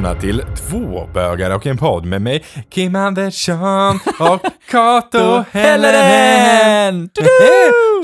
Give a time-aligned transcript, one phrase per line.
[0.00, 4.40] välkomna till Två bögar och en podd med mig, Kim Andersson och
[4.70, 7.10] Kato Helleren.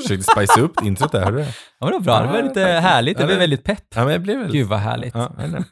[0.02, 1.54] Försökte spice upp introt där, hörde du det?
[1.80, 2.32] Ja, men det var bra.
[2.32, 3.18] Det var lite härligt.
[3.18, 3.84] Det blev väldigt pepp.
[3.94, 4.52] Ja, men det blev väl...
[4.52, 5.14] Gud vad härligt.
[5.14, 5.64] Ja, eller?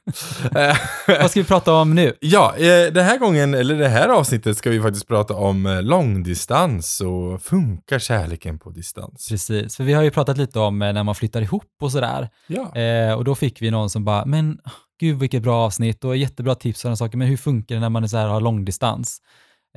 [1.21, 2.13] Vad ska vi prata om nu?
[2.21, 5.83] Ja, eh, den här gången, eller det här avsnittet ska vi faktiskt prata om eh,
[5.83, 9.29] långdistans och funkar kärleken på distans?
[9.31, 12.29] Precis, för vi har ju pratat lite om eh, när man flyttar ihop och sådär.
[12.47, 12.77] Ja.
[12.77, 14.59] Eh, och då fick vi någon som bara, men
[15.01, 17.89] gud vilket bra avsnitt och jättebra tips och sådana saker, men hur funkar det när
[17.89, 19.19] man är så här, har långdistans?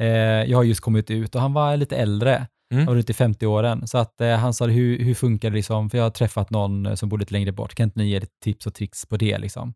[0.01, 0.07] Eh,
[0.49, 2.85] jag har just kommit ut och han var lite äldre, Mm.
[2.87, 5.89] han var ute i 50-åren, så att eh, han sa, hur, hur funkar det liksom?
[5.89, 8.19] För jag har träffat någon eh, som bor lite längre bort, kan inte ni ge
[8.19, 9.73] lite tips och tricks på det liksom?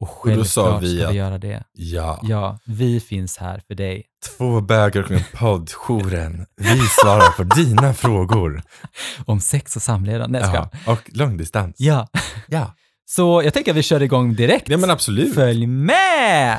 [0.00, 1.64] Och då sa självklart vi ska vi göra det.
[1.72, 2.20] Ja.
[2.22, 4.04] Ja, vi finns här för dig.
[4.38, 6.46] Två bögar och en podd, jouren.
[6.56, 8.62] Vi svarar på dina frågor.
[9.26, 10.30] Om sex och samlevnad.
[10.30, 10.70] Nej, Ja.
[10.86, 11.76] Och långdistans.
[11.78, 12.08] Ja.
[12.48, 12.74] Ja.
[13.06, 14.68] Så jag tänker att vi kör igång direkt.
[14.68, 15.34] Ja men absolut.
[15.34, 16.58] Följ med!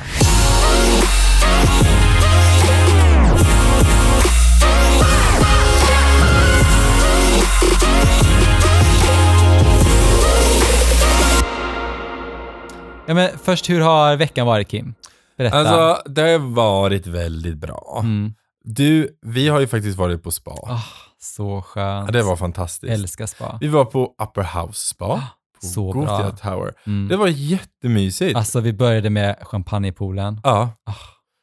[13.08, 14.94] Ja, men först, hur har veckan varit Kim?
[15.38, 15.56] Berätta.
[15.58, 18.00] Alltså, det har varit väldigt bra.
[18.02, 18.34] mm.
[18.68, 20.50] Du, vi har ju faktiskt varit på spa.
[20.50, 20.80] ah,
[21.18, 22.08] så skönt.
[22.08, 22.92] Ja, det var fantastiskt.
[22.92, 23.58] Älskar spa.
[23.60, 25.22] Vi var på Upper House Spa.
[25.60, 26.30] På så Gothia bra.
[26.30, 26.72] Tower.
[26.86, 27.08] Mm.
[27.08, 28.36] Det var jättemysigt.
[28.36, 30.40] Alltså, vi började med champagnepoolen.
[30.42, 30.70] ja.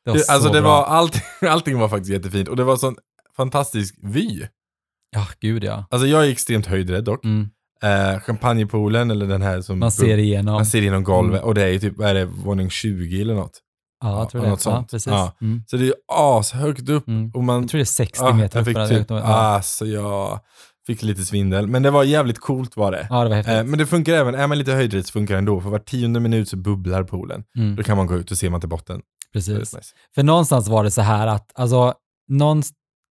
[0.06, 0.70] Det var Det, så alltså det bra.
[0.70, 2.96] var allting, allting var faktiskt jättefint och det var sån
[3.38, 4.42] fantastisk vy.
[5.16, 5.86] Ja, gud ja.
[5.90, 7.26] Alltså jag är extremt höjdrädd dock.
[7.26, 7.50] Mm.
[7.84, 9.80] Eh, champagnepoolen eller den här som...
[9.80, 10.54] Man ser igenom.
[10.54, 11.48] man ser igenom golvet Mm.
[11.48, 13.60] och det är ju typ, vad är det, våning 20 eller något.
[14.04, 14.50] ja, jag tror det.
[14.50, 14.76] något sånt.
[14.92, 15.12] Ja, precis.
[15.12, 15.32] Ja.
[15.42, 15.64] Mm.
[15.68, 17.32] Så det är ju ashögt upp Mm.
[17.34, 17.62] och man...
[17.62, 18.68] Jag tror det är 60 Ja, meter jag upp.
[18.68, 18.88] fick bara.
[18.88, 19.22] typ, ja.
[19.24, 20.40] alltså jag
[20.88, 21.68] fick lite svindel.
[21.68, 23.08] Men det var jävligt coolt var det.
[23.10, 23.54] ja, det var häftigt.
[23.56, 25.62] Eh, men det funkar även, är man lite höjdrädd så funkar det ändå.
[25.62, 27.44] För var tionde minut så bubblar poolen.
[27.58, 27.76] Mm.
[27.76, 29.02] Då kan man gå ut och se man till botten.
[29.34, 29.76] Precis.
[29.76, 29.96] Nice.
[30.16, 31.94] För någonstans var det så här att, alltså,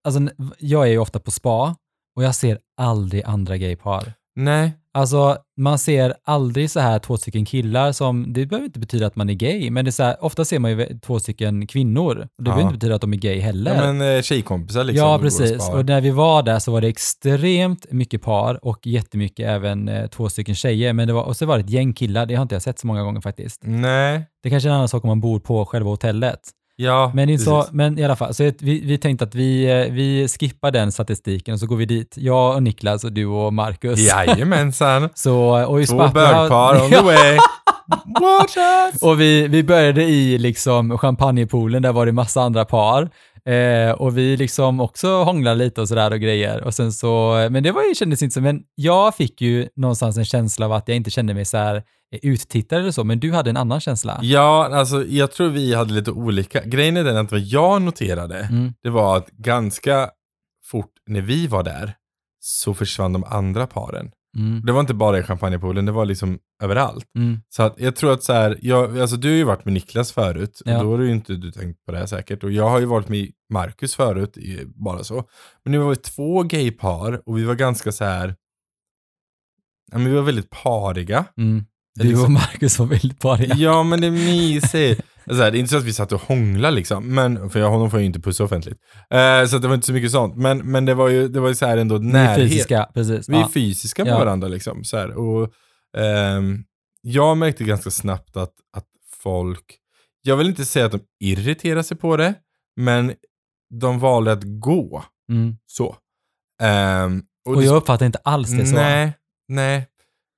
[0.04, 0.22] alltså,
[0.60, 1.76] jag är ju ofta på spa
[2.16, 4.14] och jag ser aldrig andra gaypar.
[4.36, 4.74] Nej.
[4.94, 9.16] Alltså, man ser aldrig så här två stycken killar som, det behöver inte betyda att
[9.16, 12.16] man är gay, men det är så här, ofta ser man ju två stycken kvinnor.
[12.16, 12.44] Det Ja.
[12.44, 13.76] behöver inte betyda att de är gay heller.
[13.76, 15.06] Ja, men eh, tjejkompisar liksom.
[15.08, 15.64] Ja, och och precis.
[15.64, 15.80] sparar.
[15.80, 20.08] Och när vi var där så var det extremt mycket par och jättemycket även eh,
[20.08, 20.94] två stycken tjejer.
[20.94, 22.80] Men det var, och så var det ett gäng killar, det har inte jag sett
[22.80, 23.62] så många gånger faktiskt.
[23.64, 24.26] Nej.
[24.44, 26.40] Det kanske är en annan sak om man bor på själva hotellet.
[26.82, 30.28] Ja, Men, så, men i alla fall, så vi, vi tänkte att vi, eh, vi
[30.28, 32.16] skippar den statistiken och så går vi dit.
[32.18, 34.00] Jag och Niklas och du och Marcus.
[34.00, 35.10] Jajamensan.
[35.16, 37.38] Så, och i Två bögpar on the way.
[38.22, 39.02] Watch us!
[39.02, 43.10] och vi, vi började i liksom champagnepoolen, där var det massa andra par.
[43.46, 46.64] Eh, och vi liksom också hånglade lite och sådär och grejer.
[46.64, 50.18] Och sen så, men det var ju, kändes inte så, men jag fick ju någonstans
[50.18, 53.20] en känsla av att jag inte kände mig så här eh, uttittad eller så, men
[53.20, 54.20] du hade en annan känsla.
[54.22, 56.64] Ja, alltså jag tror vi hade lite olika.
[56.64, 58.74] Grejen är den att vad jag noterade, Mm.
[58.84, 60.10] det var att ganska
[60.66, 61.94] fort när vi var där
[62.40, 64.12] så försvann de andra paren.
[64.38, 64.62] Mm.
[64.66, 67.06] Det var inte bara i champagnepoolen, det var liksom överallt.
[67.18, 67.40] Mm.
[67.50, 70.12] Så att jag tror att så här, jag, alltså du har ju varit med Niklas
[70.12, 70.78] förut, Ja.
[70.78, 72.44] och då har du ju inte du tänkt på det här säkert.
[72.44, 75.24] Och jag har ju varit med Marcus förut, i, bara så.
[75.64, 78.36] Men nu var vi två gaypar och vi var ganska så här,
[79.92, 81.26] ja men vi var väldigt pariga.
[81.38, 81.66] Mm.
[81.96, 83.56] Du och liksom- Marcus var väldigt pariga.
[83.56, 85.02] Ja men det är mysigt.
[85.26, 87.70] Så här, det är inte så att vi satt och hånglade liksom, men, för jag,
[87.70, 88.78] honom får jag ju inte pussa offentligt.
[89.10, 90.36] Eh, så det var inte så mycket sånt.
[90.36, 92.50] Men, men det var ju, det var ju så här ändå Ni är närhet.
[92.52, 93.30] fysiska, precis.
[93.30, 93.50] Vi är ja.
[93.54, 94.20] fysiska med Ja.
[94.20, 94.84] varandra liksom.
[94.84, 95.12] Så här.
[95.18, 95.52] Och,
[95.98, 96.64] ehm,
[97.02, 98.86] jag märkte ganska snabbt att, att
[99.24, 99.78] folk,
[100.22, 102.34] jag vill inte säga att de irriterar sig på det,
[102.76, 103.14] men
[103.80, 105.04] de valde att gå.
[105.32, 105.58] Mm.
[105.66, 105.96] Så.
[106.62, 108.76] Ehm, Och det- jag uppfattar inte alls det så.
[108.76, 109.14] Nej,
[109.48, 109.88] nej.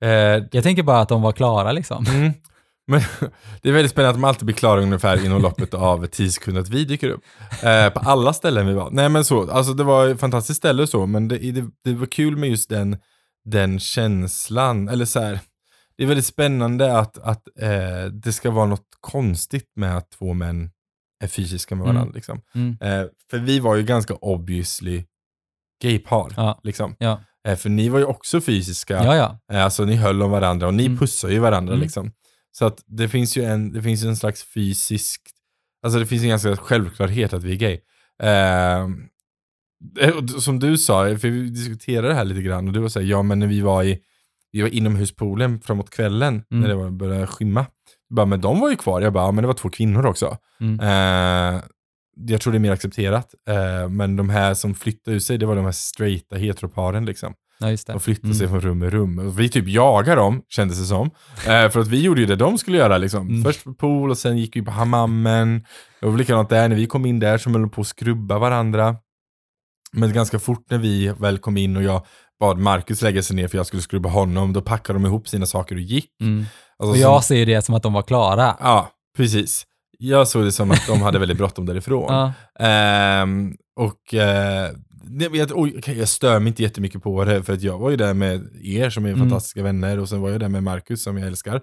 [0.04, 0.10] Eh,
[0.52, 2.06] Jag tänker bara att de var klara liksom.
[2.06, 2.32] Mm.
[2.88, 3.02] Men
[3.62, 6.62] det är väldigt spännande att de alltid blir klara ungefär inom loppet av 10 sekunder
[6.62, 7.22] att vi dyker upp.
[7.64, 8.90] Eh, på alla ställen vi var.
[8.92, 11.94] Nej men så, alltså det var ett fantastiskt ställe och så, men det, det, det
[11.94, 12.98] var kul med just den,
[13.46, 15.40] den känslan, eller så här.
[15.98, 20.34] Det är väldigt spännande att, att eh, det ska vara något konstigt med att två
[20.34, 20.72] män
[21.24, 21.96] är fysiska med Mm.
[21.96, 22.16] varandra.
[22.16, 22.42] Liksom.
[22.56, 22.78] Mm.
[22.82, 25.04] Eh, för vi var ju ganska obviously
[25.82, 26.34] gaypar.
[26.38, 26.60] Ja.
[26.64, 26.96] Liksom.
[27.00, 27.20] Ja.
[27.48, 28.94] Eh, för ni var ju också fysiska.
[29.04, 29.40] Ja, ja.
[29.58, 30.98] Eh, Alltså ni höll om varandra och ni Mm.
[30.98, 31.84] pussar ju varandra Mm.
[31.84, 32.12] liksom.
[32.58, 35.22] Så att det finns ju en, det finns en slags fysisk,
[35.86, 37.80] alltså det finns en ganska självklarhet att vi är gay.
[38.24, 38.88] Eh,
[40.08, 43.08] eh, som du sa, för vi diskuterade det här lite grann och du var såhär,
[43.08, 44.00] ja men när vi var i,
[44.52, 46.62] vi var inomhuspoolen framåt kvällen, Mm.
[46.62, 47.60] när det var, började skymma.
[48.10, 49.02] Jag Bara, men de var ju kvar.
[49.02, 50.38] Jag bara, ja men det var två kvinnor också.
[50.62, 50.80] Mm.
[50.80, 51.62] Eh,
[52.28, 53.34] jag tror det är mer accepterat.
[53.50, 57.34] Eh, men de här som flyttade ut sig, det var de här straighta heteroparen liksom.
[57.64, 57.94] Ja, just det.
[57.94, 58.38] De flyttar Mm.
[58.38, 59.36] sig från rum i rum.
[59.36, 61.08] Vi typ jagar dem, kändes det som.
[61.48, 63.28] Eh, för att vi gjorde ju det de skulle göra liksom.
[63.30, 63.44] Mm.
[63.44, 65.64] Först på pool och sen gick vi på hammammen.
[66.02, 68.40] Det var likadant där, när vi kom in där så höll de på att skrubba
[68.40, 68.96] varandra.
[69.94, 72.06] Men ganska fort när vi väl kom in och jag
[72.40, 75.46] bad Marcus lägga sig ner för jag skulle skrubba honom, då packade de ihop sina
[75.46, 76.10] saker och gick.
[76.22, 76.40] Mm.
[76.40, 78.56] Alltså, Och som- jag ser det som att de var klara.
[78.60, 79.66] Ja, precis.
[80.00, 82.06] Jag såg det som att de hade väldigt bråttom därifrån.
[82.60, 82.66] Ja.
[82.66, 84.70] Ehm, och eh,
[85.20, 88.14] jag, okej, jag stör mig inte jättemycket på det, för att jag var ju där
[88.14, 89.20] med er som är Mm.
[89.20, 91.62] fantastiska vänner och sen var jag där med Marcus som jag älskar.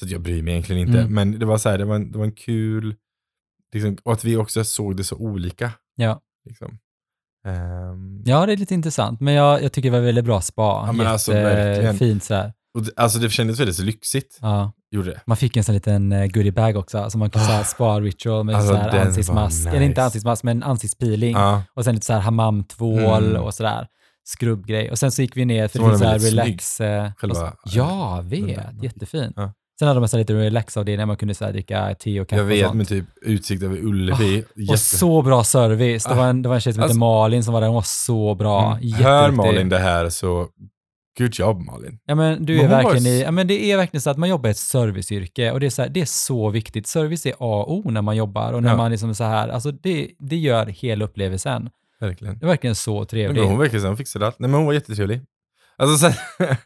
[0.00, 1.00] Så jag bryr mig egentligen inte.
[1.00, 1.14] Mm.
[1.14, 2.94] Men det var så här, det var en, det var en kul,
[3.74, 5.72] liksom, och att vi också såg det så olika.
[5.96, 6.20] Ja.
[6.48, 6.78] Liksom.
[7.46, 9.20] Ehm, ja, det är lite intressant.
[9.20, 10.84] Men jag, jag tycker det var väldigt bra spa.
[10.86, 11.98] Ja, men alltså, verkligen.
[11.98, 12.52] Fint sådär.
[12.74, 14.72] och det, alltså det kändes väldigt så lyxigt, Ja.
[14.90, 15.20] Gjorde det.
[15.26, 18.70] Man fick en sån liten eh, goodiebag också, som man kunde säga spa-ritual med Alltså,
[18.72, 20.02] så här ansiktsmask, var eller inte nice.
[20.02, 21.32] ansiktsmask, men ansiktspeeling.
[21.32, 23.42] Ja, Och sen lite så här hammamtvål Mm.
[23.42, 23.86] och sådär.
[24.24, 24.90] Skrubbgrej.
[24.90, 26.44] Och sen så gick vi ner, för Så det var finns så här den väldigt
[26.44, 26.80] relax...
[26.80, 28.82] eh, Själva, och så- ja, vet.
[28.82, 29.32] Jättefin.
[29.36, 29.52] Ja.
[29.78, 32.28] Sen hade de sån här liten relaxavdelning där man kunde så här dricka te och
[32.28, 32.76] kaffe jag vet, och sånt.
[32.78, 34.40] med typ utsikt över Ullevi.
[34.54, 36.04] Och Jätte- så bra service.
[36.04, 37.74] Det var en, det var en tjej som hette Alltså- Malin som var där, hon
[37.74, 38.76] var så bra.
[38.82, 38.92] Mm.
[38.92, 39.30] Hör.
[39.30, 40.46] Malin det här så,
[41.20, 41.98] good job Malin.
[42.06, 44.16] Ja men du Men är var verkligen i, ja men det är verkligen så att
[44.18, 46.86] man jobbar i ett serviceyrke och det är så, här, det är så viktigt.
[46.86, 48.76] Service är A och O när man jobbar och när Ja.
[48.76, 51.70] man liksom så här, alltså det, det gör hela upplevelsen.
[52.00, 52.38] Verkligen.
[52.38, 53.44] Det är verkligen så Men trevligt.
[53.44, 54.38] hon verkar som fixade allt.
[54.38, 55.20] Nej men hon var jättetrevlig.
[55.78, 56.12] Alltså sen,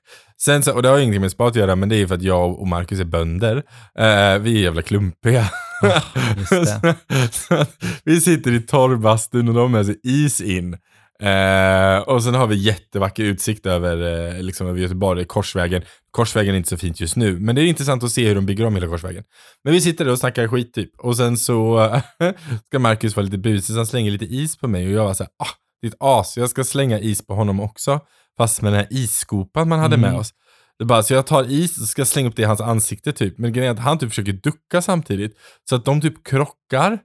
[0.41, 2.15] sen så, och det har ingenting med spa att göra, men det är ju för
[2.15, 3.57] att jag och Marcus är bönder.
[3.99, 5.51] Eh, vi är jävla klumpiga.
[5.83, 6.95] det.
[7.33, 10.77] Så att vi sitter i torrbastun och de har sig is in.
[11.23, 15.83] Eh, och sen har vi jättevacker utsikt över, eh, liksom över Göteborg, Korsvägen.
[16.11, 18.47] Korsvägen är inte så fint just nu, men det är intressant att se hur de
[18.47, 19.25] bygger om hela Korsvägen.
[19.65, 20.91] Men vi sitter där och snackar skit typ.
[20.99, 21.91] Och sen så
[22.67, 25.15] ska Marcus vara lite busig, så han slänger lite is på mig och jag var
[25.15, 25.49] såhär, ah,
[25.83, 28.01] ditt as, jag ska slänga is på honom också.
[28.37, 30.11] Fast med den här isskopan man hade Mm.
[30.11, 30.31] med oss.
[30.79, 33.39] Det bara, så jag tar is och ska slänga upp det i hans ansikte typ.
[33.39, 35.37] Men grejen är att han typ försöker ducka samtidigt.
[35.69, 36.99] Så att de typ krockar.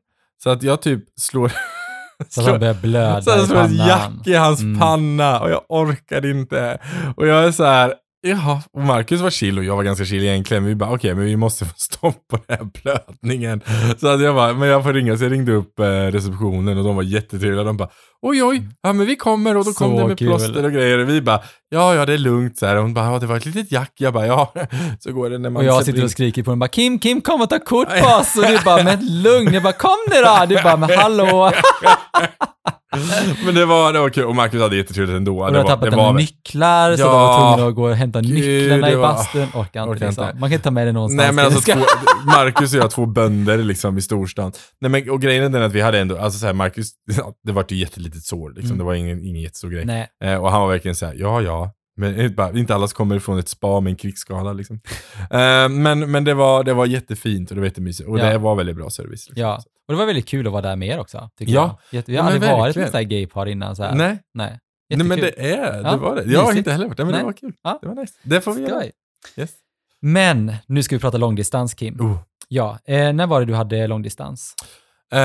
[0.43, 1.51] Så att jag typ slår...
[2.27, 3.87] Så han börjar blöda så i pannan.
[3.87, 4.79] jack i hans Mm.
[4.79, 6.77] panna och jag orkade inte.
[7.17, 8.61] Och jag är så här, jaha.
[8.73, 10.65] Och Marcus var chill och jag var ganska chill egentligen.
[10.65, 13.61] Vi bara, okej, men vi måste få stopp på den här blödningen.
[13.97, 15.17] Så att jag bara, men jag får ringa.
[15.17, 17.63] Så jag ringde upp eh, receptionen och de var jättetrevliga.
[17.63, 17.89] De bara,
[18.21, 20.27] oj oj, ja men vi kommer och då kom Så det med kul.
[20.27, 20.97] plåster och grejer.
[20.99, 22.75] Och vi bara, ja ja det är lugnt så här.
[22.75, 23.91] Och hon bara, ja det var ett litet jack.
[23.97, 24.53] Jag bara, ja.
[24.99, 27.21] Så går det när man Och jag sitter och skriker på den bara Kim, Kim
[27.21, 28.35] kom och ta kort på oss.
[28.37, 29.53] Och du bara, men lugn.
[29.53, 30.45] Jag bara, kom nu då.
[30.55, 31.51] Du bara, men hallå.
[33.45, 35.43] Men det var, det var kul och Marcus hade jättetrevligt ändå.
[35.45, 37.05] Och det var, tappat det var, nycklar, så Ja.
[37.05, 39.41] de var tvungna att gå och hämta Gud, nycklarna i var- bastun.
[39.53, 40.23] Orkar inte, Orkar liksom.
[40.25, 40.39] inte.
[40.39, 41.17] Man kan inte ta med det någonstans.
[41.25, 41.79] Nej men alltså två,
[42.25, 44.51] Marcus och jag två bönder liksom i storstan.
[44.81, 46.89] Nej men och grejen är den att vi hade ändå, alltså så här, Marcus,
[47.43, 48.77] det var ju jättelitet sår liksom, Mm.
[48.77, 50.07] det var ingen, ingen jättestor grej.
[50.23, 52.95] Eh, och han var verkligen så här, ja ja, men inte bara, inte alla som
[52.95, 54.79] kommer från ett spa med en krigsskada liksom.
[55.31, 58.25] Eh, men men det, var, det var jättefint och det var jättemysigt och Ja.
[58.29, 59.11] det var väldigt bra service.
[59.29, 59.33] Liksom.
[59.41, 59.55] ja.
[59.87, 61.29] Och det var väldigt kul att vara där med er också.
[61.37, 61.79] Tycker Ja.
[61.91, 61.97] jag.
[61.99, 63.75] Jätte, vi Ja, har men aldrig varit med här gaypar innan.
[63.75, 63.95] Så här.
[63.95, 64.59] Nej, Nej.
[64.89, 66.23] nej men det är, det Ja, var det.
[66.31, 67.19] Jag har inte heller varit där men Nej.
[67.21, 67.53] det var kul.
[67.63, 67.79] Ja.
[67.81, 68.13] Det var nice.
[68.23, 68.79] Det får vi göra.
[68.79, 68.91] Skoj.
[69.37, 69.51] Yes.
[70.01, 72.01] Men nu ska vi prata långdistans, Kim.
[72.01, 72.17] Oh.
[72.47, 74.53] Ja, eh, när var det du hade långdistans?
[75.11, 75.19] Eh,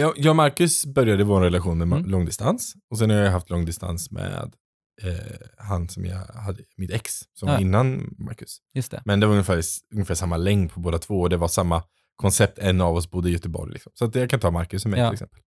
[0.00, 2.10] jag, jag och Marcus började vår relation med Mm.
[2.10, 2.74] långdistans.
[2.90, 4.52] Och sen har jag haft långdistans med
[5.02, 7.54] eh, han som jag hade, mitt ex, som Ja.
[7.54, 8.58] var innan Marcus.
[8.74, 9.02] Just det.
[9.04, 9.62] Men det var ungefär,
[9.94, 11.82] ungefär samma längd på båda två och det var samma
[12.16, 12.58] koncept.
[12.58, 13.72] En av oss bodde i Göteborg.
[13.72, 13.92] Liksom.
[13.94, 15.08] Så att jag kan ta Marcus och mig Ja.
[15.08, 15.40] till exempel.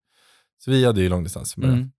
[0.64, 1.56] Så vi hade ju långdistans.
[1.56, 1.90] Med Mm.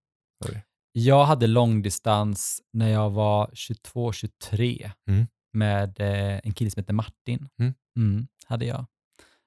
[0.46, 0.64] Oj.
[0.92, 5.28] Jag hade långdistans när jag var 22-23 Mm.
[5.54, 7.50] med eh, en kille som heter Martin.
[7.60, 7.74] Mm.
[7.98, 8.86] Mm, hade jag.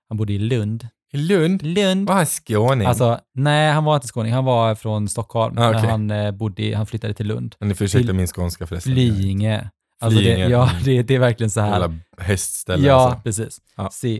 [0.09, 0.88] Han bodde i Lund.
[1.12, 1.62] I Lund?
[1.62, 2.09] Lund.
[2.09, 2.87] Var han skåning?
[2.88, 4.33] Alltså, nej, han var inte skåning.
[4.33, 5.59] Han var från Stockholm.
[5.59, 5.90] Ah, okej.
[5.90, 7.54] han, eh, bodde, i- han flyttade till Lund.
[7.61, 8.92] Men ni får ursäkta min skånska förresten.
[8.92, 9.71] Flyinge.
[10.00, 11.71] Alltså Flyinge, Det, ja, det, det är verkligen så här.
[11.81, 13.21] Jävla hästställe Ja, alltså.
[13.25, 13.59] precis.
[13.76, 13.88] Ja.
[13.92, 14.14] Si.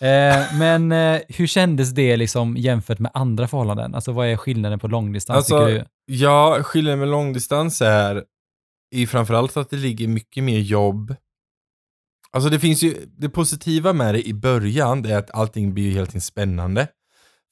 [0.00, 3.94] Eh, men eh, hur kändes det liksom jämfört med andra förhållanden?
[3.94, 5.84] Alltså vad är skillnaden på långdistans Alltså, tycker du?
[6.14, 8.22] Ja, skillnaden med långdistans är
[8.94, 11.14] i framförallt att det ligger mycket mer jobb.
[12.34, 15.84] Alltså det finns ju, det positiva med det i början, det är att allting blir
[15.84, 16.88] ju hela tiden spännande.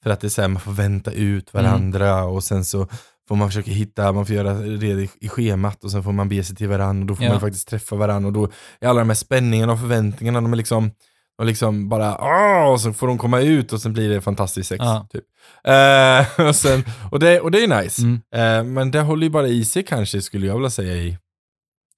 [0.03, 2.87] För att det är så här, man får vänta ut varandra och sen så
[3.27, 6.43] får man försöka hitta, man får göra reda i- schemat och sen får man be
[6.43, 7.31] sig till varandra och då får Ja.
[7.31, 8.49] man faktiskt träffa varandra och då
[8.81, 10.91] är alla de här spänningarna och förväntningarna, de är liksom
[11.37, 14.69] och liksom bara åh, och så får de komma ut och sen blir det fantastiskt
[14.69, 14.79] sex.
[14.83, 15.07] Ja.
[15.13, 15.23] Typ.
[15.67, 18.01] Eh, och, sen, och, det, och det är nice.
[18.01, 18.21] Mm.
[18.35, 21.17] Eh, men det håller ju bara i sig kanske, skulle jag vilja säga, i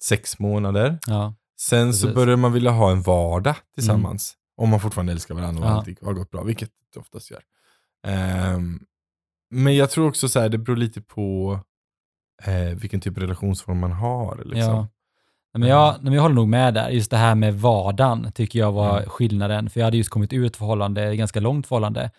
[0.04, 1.00] sex månader.
[1.08, 1.34] Ja.
[1.60, 2.16] Sen så Precis.
[2.16, 4.34] börjar man vilja ha en vardag tillsammans.
[4.58, 5.74] Om man fortfarande älskar varandra och Ja.
[5.76, 7.42] allt har gått bra, vilket det oftast gör.
[8.08, 8.80] Ehm,
[9.50, 11.60] men jag tror också så här, det beror lite på
[12.44, 14.36] eh, vilken typ av relationsform man har.
[14.46, 14.74] Liksom.
[14.74, 14.88] Ja.
[15.58, 16.90] Men jag, nej, men jag håller nog med där.
[16.90, 19.10] Just det här med vardagen tycker jag var Mm.
[19.10, 19.70] skillnaden.
[19.70, 22.12] För jag hade just kommit ur ett förhållande, ett ganska långt förhållande.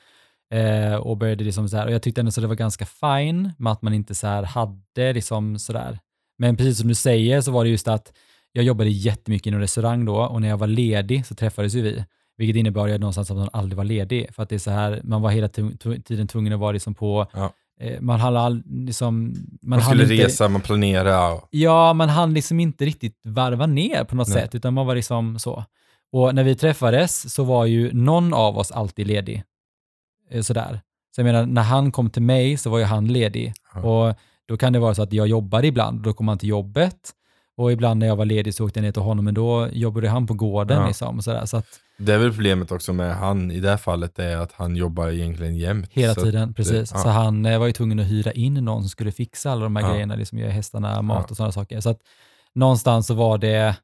[0.55, 3.53] Eh, och började liksom så här, och jag tyckte ändå så det var ganska fine
[3.59, 5.99] med att man inte så här hade liksom sådär.
[6.39, 8.13] Men precis som du säger så var det just att
[8.57, 12.05] jag jobbade jättemycket inom restaurang då och när jag var ledig så träffades ju vi.
[12.37, 14.27] Vilket innebar ju någonstans att man aldrig var ledig.
[14.35, 15.49] För att det är så här, man var hela
[16.05, 17.53] tiden tvungen att vara liksom på, Ja.
[17.81, 21.35] eh, man hann all, liksom, man, Man skulle inte, resa, man planerade.
[21.35, 24.43] Och, Ja, man hann liksom inte riktigt varva ner på något Nej.
[24.43, 25.65] sätt, utan man var liksom så.
[26.13, 29.43] Och när vi träffades så var ju någon av oss alltid ledig.
[30.31, 30.81] Eh, Sådär.
[31.15, 33.53] Så jag menar, när han kom till mig så var ju han ledig.
[33.75, 33.81] Ja.
[34.09, 34.15] Och
[34.49, 37.11] då kan det vara så att jag jobbade ibland, då kom han till jobbet.
[37.57, 40.09] Och ibland när jag var ledig så åkte jag ner till honom, men då jobbade
[40.09, 40.81] han på gården.
[40.81, 40.87] Ja.
[40.87, 41.47] Liksom, sådär.
[41.47, 41.67] Så att
[41.99, 45.09] det är väl problemet också med han i det här fallet, är att han jobbar
[45.09, 45.89] egentligen jämt.
[45.93, 46.91] hela tiden, precis.
[46.95, 46.99] ja.
[47.01, 49.77] Så han eh, var ju tvungen att hyra in någon som skulle fixa alla de
[49.77, 49.93] här Ja.
[49.93, 51.27] grejerna, liksom göra hästarna mat Ja.
[51.31, 51.81] och sådana saker.
[51.81, 51.99] Så att
[52.55, 53.77] någonstans så var det,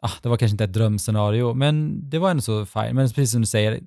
[0.00, 2.94] ah, det var kanske inte ett drömscenario, men det var ändå så fine.
[2.94, 3.80] Men precis som du säger,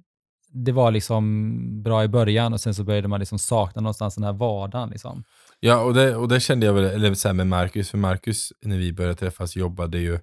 [0.53, 4.23] det var liksom bra i början och sen så började man liksom sakna någonstans den
[4.23, 4.89] här vardagen.
[4.89, 5.23] Liksom.
[5.59, 8.53] Ja, och det, och det kände jag väl, eller så här med Marcus, för Marcus
[8.61, 10.19] när vi började träffas jobbade ju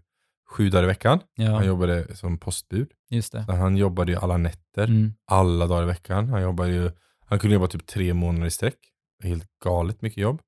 [0.50, 1.20] sju dagar i veckan.
[1.36, 2.88] Han Ja, jobbade som postbud.
[3.10, 3.44] just det.
[3.44, 5.14] Så han jobbade ju alla nätter, Mm.
[5.26, 6.28] alla dagar i veckan.
[6.28, 6.90] Han jobbade ju,
[7.26, 8.76] han kunde jobba typ tre månader i sträck.
[9.22, 10.40] Helt galet mycket jobb.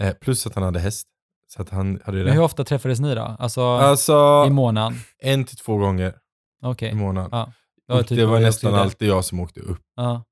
[0.00, 1.08] Eh, plus att han hade häst.
[1.48, 2.44] Så att han hade Men hur det.
[2.44, 3.22] ofta träffades ni då?
[3.38, 4.98] Alltså Alltså, i månaden?
[5.18, 6.14] en till två gånger
[6.62, 6.90] Okej.
[6.90, 7.30] i månaden.
[7.32, 7.52] Ja.
[7.98, 9.80] Och typ det var nästan alltid jag som åkte upp.
[9.96, 10.24] Ja.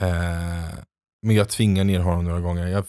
[0.00, 0.74] Eh,
[1.22, 2.66] men jag tvingade ner honom några gånger.
[2.66, 2.84] Jag,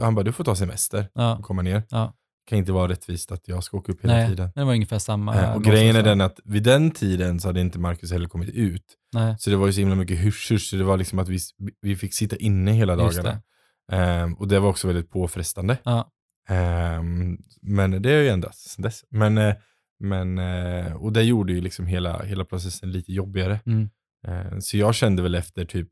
[0.00, 1.36] han bara, du får ta semester Ja.
[1.36, 1.82] och komma ner.
[1.90, 2.14] Ja.
[2.48, 4.50] kan inte vara rättvist att jag ska åka upp hela Nej, tiden.
[4.54, 5.32] det var ungefär samma.
[5.32, 8.48] Här och grejen är den att vid den tiden så hade inte Marcus heller kommit
[8.50, 8.84] ut.
[9.14, 11.38] Nej, Så det var ju så himla mycket hysch så det var liksom att vi,
[11.80, 13.40] vi fick sitta inne hela dagarna.
[13.88, 13.96] det.
[13.96, 15.78] Ehm, och det var också väldigt påfrestande.
[15.84, 16.10] Ja.
[16.48, 19.04] Ehm, men det har ju ändrats sen dess.
[19.10, 19.54] Men, eh,
[20.00, 23.60] men, eh, och det gjorde ju liksom hela, hela processen lite jobbigare.
[23.66, 23.88] Mm.
[24.26, 25.88] Ehm, så jag kände väl efter typ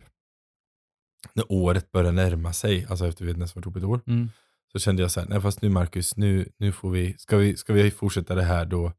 [1.35, 4.31] när året började närma sig, alltså efter vi hade nästan varit ihop ett år, Mm.
[4.73, 7.57] så kände jag så här, nej fast nu Marcus, nu, nu får vi, ska vi,
[7.57, 8.93] ska vi fortsätta det här då,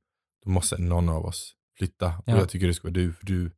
[0.46, 2.14] då måste någon av oss flytta.
[2.26, 2.34] Ja.
[2.36, 3.52] Och jag tycker det ska vara du, för du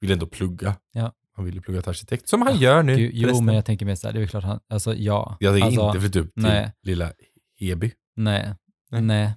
[0.00, 0.76] vill ändå plugga.
[0.92, 1.12] Ja.
[1.36, 3.10] Han vill ju plugga till arkitekt, som han Ja, gör nu.
[3.12, 3.44] Jo, förresten.
[3.46, 5.36] men jag tänker mer så här, det är väl klart han, alltså ja.
[5.40, 6.72] Jag tänker alltså, inte flytta upp till nej.
[6.82, 7.12] lilla
[7.60, 7.92] Heby.
[8.16, 8.54] Nej.
[8.90, 9.02] Nej.
[9.02, 9.32] Nej.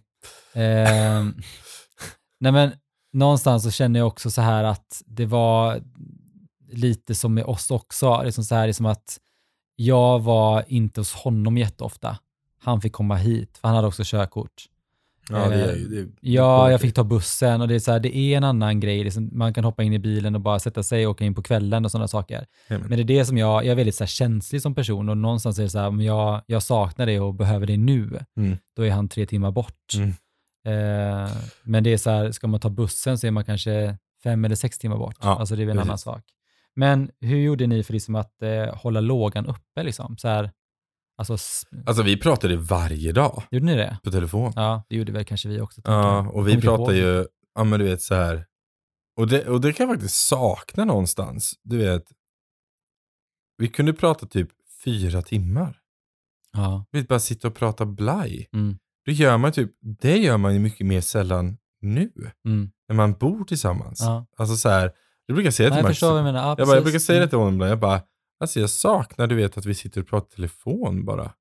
[0.54, 1.34] Ehm,
[2.40, 2.72] nej men
[3.14, 5.82] någonstans så känner jag också så här att det var
[6.72, 9.18] lite som med oss också, liksom så här liksom att
[9.76, 12.18] jag var inte hos honom jätteofta.
[12.60, 14.68] Han fick komma hit, för han hade också körkort.
[15.30, 17.92] Ja, det är Eh, det, det Ja, jag fick ta bussen och det är, så
[17.92, 19.04] här, det är en annan grej.
[19.04, 21.44] Liksom, man kan hoppa in i bilen och bara sätta sig och åka in på
[21.44, 22.46] kvällen och sådana saker.
[22.70, 22.90] Jajamän.
[22.90, 25.18] Men det är det som jag, jag är väldigt så här, känslig som person och
[25.18, 28.58] någonstans är det så här, om jag, jag saknar det och behöver det nu, Mm.
[28.76, 29.94] då är han tre timmar bort.
[29.96, 30.10] Mm.
[30.66, 31.32] Eh,
[31.64, 34.56] men det är så här, ska man ta bussen så är man kanske fem eller
[34.56, 35.16] sex timmar bort.
[35.22, 36.04] Ja, alltså det är väl en annan precis.
[36.04, 36.24] sak.
[36.76, 39.84] Men hur gjorde ni för liksom att eh, hålla lågan uppe?
[39.84, 40.18] Liksom?
[40.18, 40.52] Så här,
[41.18, 41.38] alltså,
[41.86, 43.98] Alltså vi pratade varje dag gjorde ni det?
[44.04, 44.54] på telefon.
[44.56, 45.82] Ja, det gjorde väl kanske vi också.
[45.86, 46.94] Ja, och vi du ihåg?
[46.94, 47.26] ju,
[47.56, 48.46] ja men du vet så här.
[49.18, 51.54] Och det, och det kan jag faktiskt sakna någonstans.
[51.64, 52.04] Du vet,
[53.58, 54.50] vi kunde prata typ
[54.84, 55.78] fyra timmar.
[56.54, 56.86] Ja.
[56.92, 58.50] Vi vet, bara sitta och prata blaj.
[58.54, 58.78] Mm.
[59.06, 62.12] Då gör man typ, det gör man ju mycket mer sällan nu.
[62.46, 62.72] Mm.
[62.88, 64.00] När man bor tillsammans.
[64.02, 64.26] Ja.
[64.38, 64.92] Alltså så här,
[65.26, 66.40] jag brukar säga Nej, till jag förstår vad du menar.
[66.42, 67.30] Ja, jag, bara, jag brukar säga det Mm.
[67.30, 67.72] till honom ibland.
[67.72, 68.02] Jag bara,
[68.40, 71.32] alltså jag saknar du vet att vi sitter och pratar telefon bara.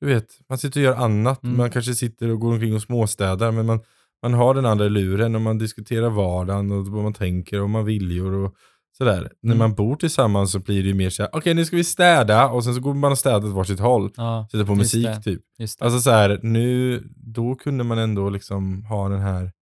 [0.00, 1.42] Du vet, man sitter och gör annat.
[1.42, 1.56] Mm.
[1.56, 3.52] Man kanske sitter och går omkring och småstädar.
[3.52, 3.80] Men man,
[4.22, 7.84] man har den andra luren och man diskuterar vardagen och vad man tänker och man
[7.84, 8.54] viljor och
[8.98, 9.30] sådär.
[9.42, 9.58] När Mm.
[9.58, 12.64] man bor tillsammans så blir det ju mer såhär, okej nu ska vi städa och
[12.64, 14.10] sen så går man och städar åt varsitt håll.
[14.16, 15.22] Ja, Sätter på musik det.
[15.22, 15.42] typ.
[15.58, 15.76] det.
[15.80, 19.52] Alltså så här, nu, då kunde man ändå liksom ha den här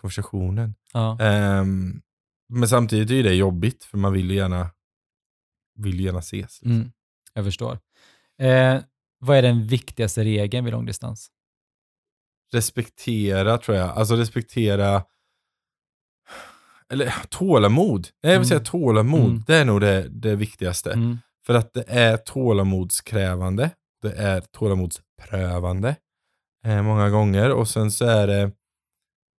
[0.00, 0.74] konversationen.
[0.92, 1.18] ja.
[1.20, 2.00] Ehm,
[2.50, 4.70] men samtidigt är ju det jobbigt för man vill ju gärna,
[5.78, 6.40] vill gärna ses.
[6.40, 6.70] liksom.
[6.70, 6.92] Mm.
[7.34, 7.78] Jag förstår.
[8.38, 8.80] Eh,
[9.18, 11.30] vad är den viktigaste regeln vid långdistans?
[12.52, 15.04] Respektera tror jag, alltså respektera,
[16.92, 18.08] eller tålamod.
[18.22, 18.48] Nej, jag vill Mm.
[18.48, 19.44] säga tålamod, Mm.
[19.46, 20.92] det är nog det, det viktigaste.
[20.92, 21.18] Mm.
[21.46, 23.70] För att det är tålamodskrävande,
[24.02, 25.96] det är tålamodsprövande
[26.64, 28.52] eh, många gånger och sen så är det,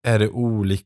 [0.06, 0.84] är det olika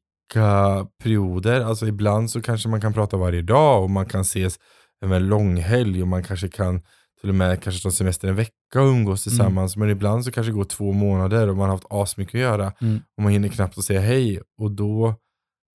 [1.03, 1.61] perioder.
[1.61, 4.59] Alltså ibland så kanske man kan prata varje dag och man kan ses
[5.05, 6.83] över en långhelg och man kanske kan
[7.21, 9.77] till och med kanske ta semester en vecka och umgås tillsammans.
[9.77, 12.73] Men ibland så kanske det går två månader och man har haft asmycket att göra
[12.81, 13.01] Mm.
[13.17, 15.15] och man hinner knappt att säga hej och då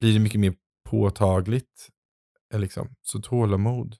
[0.01, 0.53] blir det mycket mer
[0.89, 1.87] påtagligt.
[2.53, 2.87] eh, Liksom.
[3.01, 3.95] Så tålamod.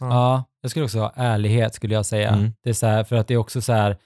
[0.00, 0.06] Ja.
[0.06, 2.30] Ja, jag skulle också ha ärlighet skulle jag säga.
[2.30, 2.52] Mm.
[2.62, 3.96] Det är så här, för att det är också så här,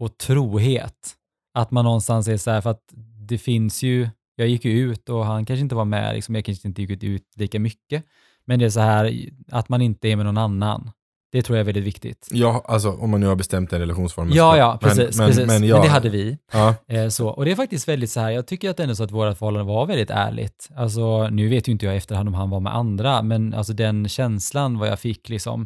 [0.00, 1.14] och trohet.
[1.54, 2.82] Att man någonstans är så här, för att
[3.28, 6.44] det finns ju, jag gick ju ut och han kanske inte var med, liksom, jag
[6.44, 8.04] kanske inte gick ut lika mycket.
[8.44, 10.90] Men det är så här, att man inte är med någon annan.
[11.32, 12.28] Det tror jag är väldigt viktigt.
[12.30, 14.30] Ja, alltså om man nu har bestämt en relationsform.
[14.32, 15.18] Ja, ja, precis.
[15.18, 15.46] Men, precis.
[15.46, 16.38] men, Men, ja, det hade vi.
[16.52, 17.28] Ja, Eh, så.
[17.28, 19.72] Och det är faktiskt väldigt så här, jag tycker att ändå så att vårt förhållande
[19.72, 20.68] var väldigt ärligt.
[20.76, 23.72] Alltså, nu vet ju inte jag i efterhand om han var med andra, men alltså
[23.72, 25.62] den känslan vad jag fick liksom,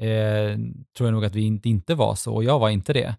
[0.00, 0.58] eh,
[0.96, 3.14] tror jag nog att vi inte, inte var så, och jag var inte det.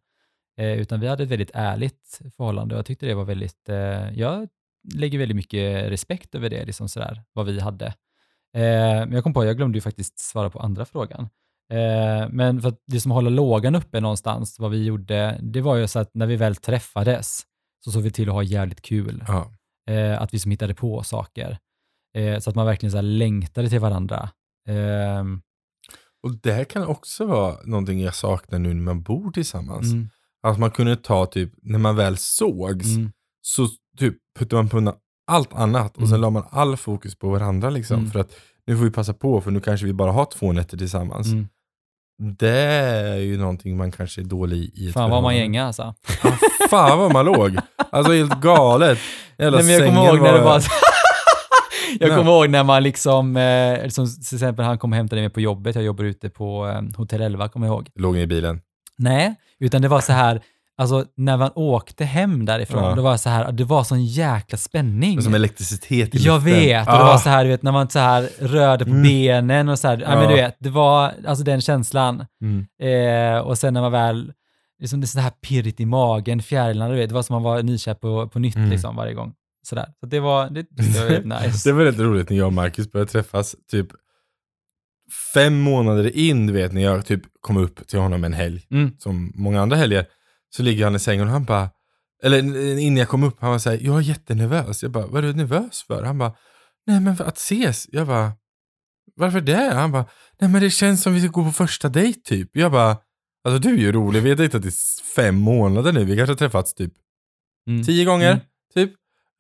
[0.58, 4.20] Eh, utan vi hade ett väldigt ärligt förhållande och jag tyckte det var väldigt, eh,
[4.20, 4.48] jag
[4.94, 7.86] lägger väldigt mycket respekt över det, liksom sådär, vad vi hade.
[8.56, 8.62] Eh,
[9.06, 11.30] men jag kom på, jag glömde ju faktiskt svara på andra frågan.
[11.74, 15.76] Eh, men för att det som håller lågan uppe någonstans, vad vi gjorde, det var
[15.76, 17.42] ju så att när vi väl träffades
[17.86, 19.24] så såg vi till att ha jävligt kul.
[19.28, 19.52] ja.
[19.90, 21.58] Eh, att vi som hittade på saker.
[22.18, 24.30] Eh, så att man verkligen så här längtade till varandra.
[24.68, 25.42] Ehm,
[26.24, 29.92] Och det här kan också vara någonting jag saknar nu när man bor tillsammans.
[29.94, 30.10] mm,
[30.44, 33.12] Att man kunde ta typ, när man väl sågs, mm,
[33.42, 34.96] så typ puttade man på undan
[35.28, 36.22] allt annat och sen Mm.
[36.22, 38.00] la man all fokus på varandra liksom.
[38.00, 38.12] Mm.
[38.12, 38.32] För att
[38.68, 41.28] nu får vi passa på för nu kanske vi bara har två nätter tillsammans.
[41.28, 41.48] mm.
[42.38, 44.92] Det är ju någonting man kanske är dålig i.
[44.92, 45.40] Fan vad man förhållande.
[45.40, 45.94] gänga alltså.
[46.24, 46.32] Ja,
[46.70, 47.56] fan vad man låg.
[47.92, 49.00] Alltså helt galet.
[49.38, 50.64] Jävla Nej, men jag kommer ihåg när det var
[52.00, 52.18] Jag Nej.
[52.18, 55.42] kommer ihåg när man liksom, eh, som till exempel han kom och hämtade mig på
[55.42, 57.90] jobbet, jag jobbar ute på eh, Hotell 11, kommer jag ihåg.
[57.96, 58.62] Låg ni i bilen?
[58.98, 60.42] Nej, utan det var så här,
[60.78, 62.96] alltså när man åkte hem därifrån, Ja.
[62.96, 65.22] det var så här, det var sån jäkla spänning.
[65.22, 66.54] Som elektricitet i Jag luften.
[66.54, 67.06] vet, och det Ah.
[67.08, 69.04] var så här, du vet, när man så här rörde på Mm.
[69.04, 70.16] benen och så här, ja.
[70.20, 72.26] men du vet, det var alltså den känslan.
[72.42, 72.66] Mm.
[72.82, 74.34] Eh, och sen när man väl,
[74.80, 77.44] liksom det är så här pirrigt i magen, fjärilarna, du vet, det var som man
[77.44, 78.70] var nykär på, på nytt Mm.
[78.70, 79.34] liksom varje gång.
[79.64, 79.86] Sådär.
[80.00, 81.70] Så det var, det, det var väldigt nice.
[81.70, 83.88] Det var rätt roligt när jag och Marcus började träffas, typ
[85.34, 88.92] fem månader in, du vet, när jag typ kom upp till honom en helg, Mm.
[89.00, 90.06] som många andra helger,
[90.56, 91.70] så ligger han i sängen och han bara,
[92.24, 94.84] eller innan jag kom upp, han var såhär, jag är jättenervös.
[94.84, 96.04] Jag bara, vad är du nervös för?
[96.04, 96.34] Han bara,
[96.88, 97.88] nej men för att ses.
[97.92, 98.32] Jag bara,
[99.16, 99.74] varför det?
[99.74, 100.06] Han bara,
[100.40, 102.50] nej men det känns som vi ska gå på första dejt typ.
[102.54, 102.98] Jag bara,
[103.44, 104.72] alltså du är ju rolig, vi har dejtat i
[105.16, 106.94] fem månader nu, vi kanske har träffats typ
[107.68, 107.84] Mm.
[107.84, 108.40] tio gånger, Mm.
[108.74, 108.92] typ.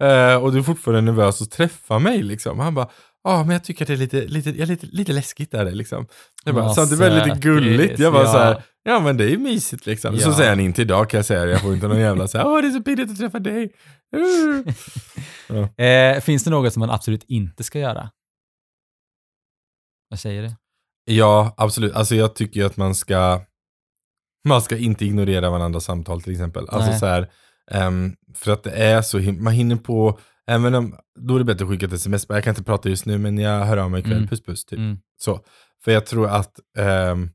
[0.04, 2.60] Eh, och du är fortfarande nervös att träffa mig liksom.
[2.60, 2.89] Han bara,
[3.25, 5.71] ja men jag tycker att det är lite, lite, jag lite, lite läskigt är det
[5.71, 6.07] liksom.
[6.43, 7.99] Jag bara, så det väldigt lite gulligt.
[7.99, 8.31] Jag bara ja.
[8.31, 10.17] så här, ja men det är ju mysigt liksom.
[10.17, 10.35] Så Ja.
[10.35, 12.61] säger han inte idag kan jag säga, jag får inte någon jävla så här, åh
[12.61, 13.73] det är så pirrigt att träffa dig.
[15.51, 15.85] Uh.
[15.85, 18.09] Eh, finns det något som man absolut inte ska göra?
[20.09, 20.51] Vad säger du?
[21.05, 21.93] Ja, absolut.
[21.93, 23.41] Alltså jag tycker ju att man ska,
[24.47, 26.69] man ska inte ignorera varandras samtal till exempel.
[26.69, 26.99] Alltså Nej.
[26.99, 27.29] så här,
[27.71, 31.65] ehm, för att det är så, man hinner på, även om, då är det bättre
[31.65, 33.99] att skicka ett sms, jag kan inte prata just nu men jag hör av mig
[33.99, 34.27] ikväll, Mm.
[34.27, 34.79] puss puss typ.
[34.79, 34.97] Mm.
[35.17, 35.39] Så.
[35.84, 37.29] För jag tror att ehm,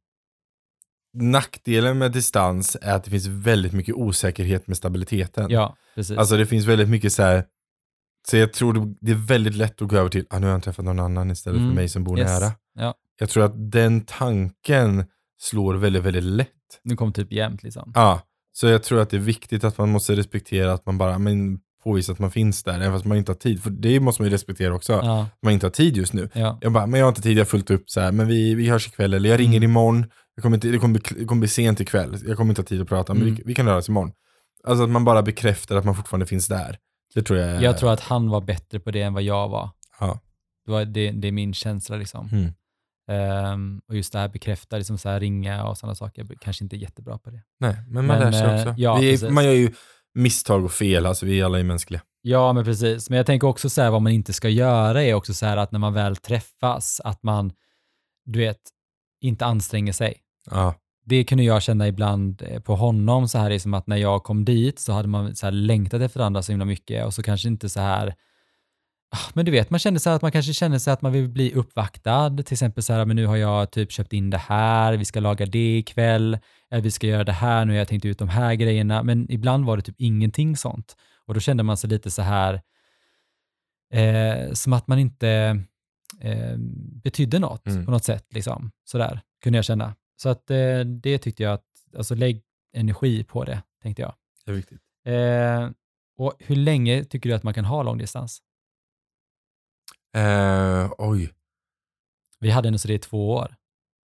[1.14, 5.51] nackdelen med distans är att det finns väldigt mycket osäkerhet med stabiliteten.
[5.51, 6.18] Ja, precis.
[6.18, 7.44] Alltså det finns väldigt mycket så här.
[8.29, 10.61] Så jag tror det- är väldigt lätt att gå över till, ah, nu har han
[10.61, 11.70] träffat någon annan istället Mm.
[11.70, 12.40] för mig som bor Yes.
[12.40, 12.53] nära.
[12.75, 12.94] Ja.
[13.20, 15.05] Jag tror att den tanken
[15.40, 16.49] slår väldigt, väldigt lätt.
[16.83, 17.92] nu kom typ jämt liksom.
[17.94, 21.18] Ja, så jag tror att det är viktigt att man måste respektera att man bara,
[21.18, 23.62] men påvisar att man finns där, även fast man inte har tid.
[23.62, 26.29] För det måste man ju respektera också, Ja, man inte har tid just nu.
[26.35, 26.59] ja.
[26.61, 28.55] Jag bara, men jag har inte tid, jag har fullt upp så här, men vi,
[28.55, 29.71] vi hörs ikväll, eller jag ringer Mm.
[29.71, 32.61] imorgon, jag kommer inte, det, kommer bli, det kommer bli sent ikväll, jag kommer inte
[32.62, 33.35] ha tid att prata, men Mm.
[33.35, 34.12] vi, vi kan höras imorgon.
[34.64, 36.79] Alltså att man bara bekräftar att man fortfarande finns där.
[37.14, 37.61] Det tror jag är...
[37.61, 39.71] Jag tror att han var bättre på det än vad jag var.
[40.01, 40.21] Ja.
[40.66, 42.29] Det, var, det, det är min känsla liksom.
[42.33, 42.53] Mm.
[43.11, 46.37] Ehm, och just det här bekräfta, liksom så här ringa och sådana saker, jag är
[46.40, 47.43] kanske inte jättebra på det.
[47.61, 48.75] Nej, men man Men, lär sig eh, också.
[48.77, 49.73] ja, vi är, man gör ju
[50.14, 52.01] misstag och fel, alltså vi alla är mänskliga.
[52.23, 53.11] Ja, men precis.
[53.11, 55.57] Men jag tänker också så här, vad man inte ska göra är också så här
[55.57, 57.53] att när man väl träffas, att man,
[58.25, 58.61] du vet,
[59.20, 60.16] inte anstränger sig.
[60.51, 60.75] Ja.
[61.05, 64.44] Det kunde jag känna ibland eh, på honom, så här liksom att när jag kom
[64.44, 67.49] dit så hade man så här längtat efter andra så himla mycket och så kanske
[67.49, 68.14] inte så här,
[69.35, 71.53] men du vet, man kände så att man kanske känner sig att man vill bli
[71.55, 75.05] uppvaktad, till exempel så här, men nu har jag typ köpt in det här, vi
[75.05, 76.38] ska laga det ikväll,
[76.70, 79.33] eh, vi ska göra det här, nu har jag tänkt ut de här grejerna, men
[79.33, 80.96] ibland var det typ ingenting sånt.
[81.27, 82.61] Och då kände man sig lite så här,
[83.92, 85.61] eh, som att man inte
[86.20, 86.57] eh,
[87.03, 87.85] betydde något Mm.
[87.85, 88.27] på något sätt.
[88.31, 88.70] Liksom.
[88.85, 89.94] Sådär kunde jag känna.
[90.23, 91.64] Så att eh, det tyckte jag att,
[91.96, 92.42] alltså lägg
[92.77, 94.14] energi på det, tänkte jag.
[94.44, 94.81] Det är viktigt.
[95.07, 95.70] Eh,
[96.18, 98.42] och hur länge tycker du att man kan ha långdistans?
[100.16, 101.33] Eh, oj.
[102.40, 103.55] Vi hade ändå så det i två år.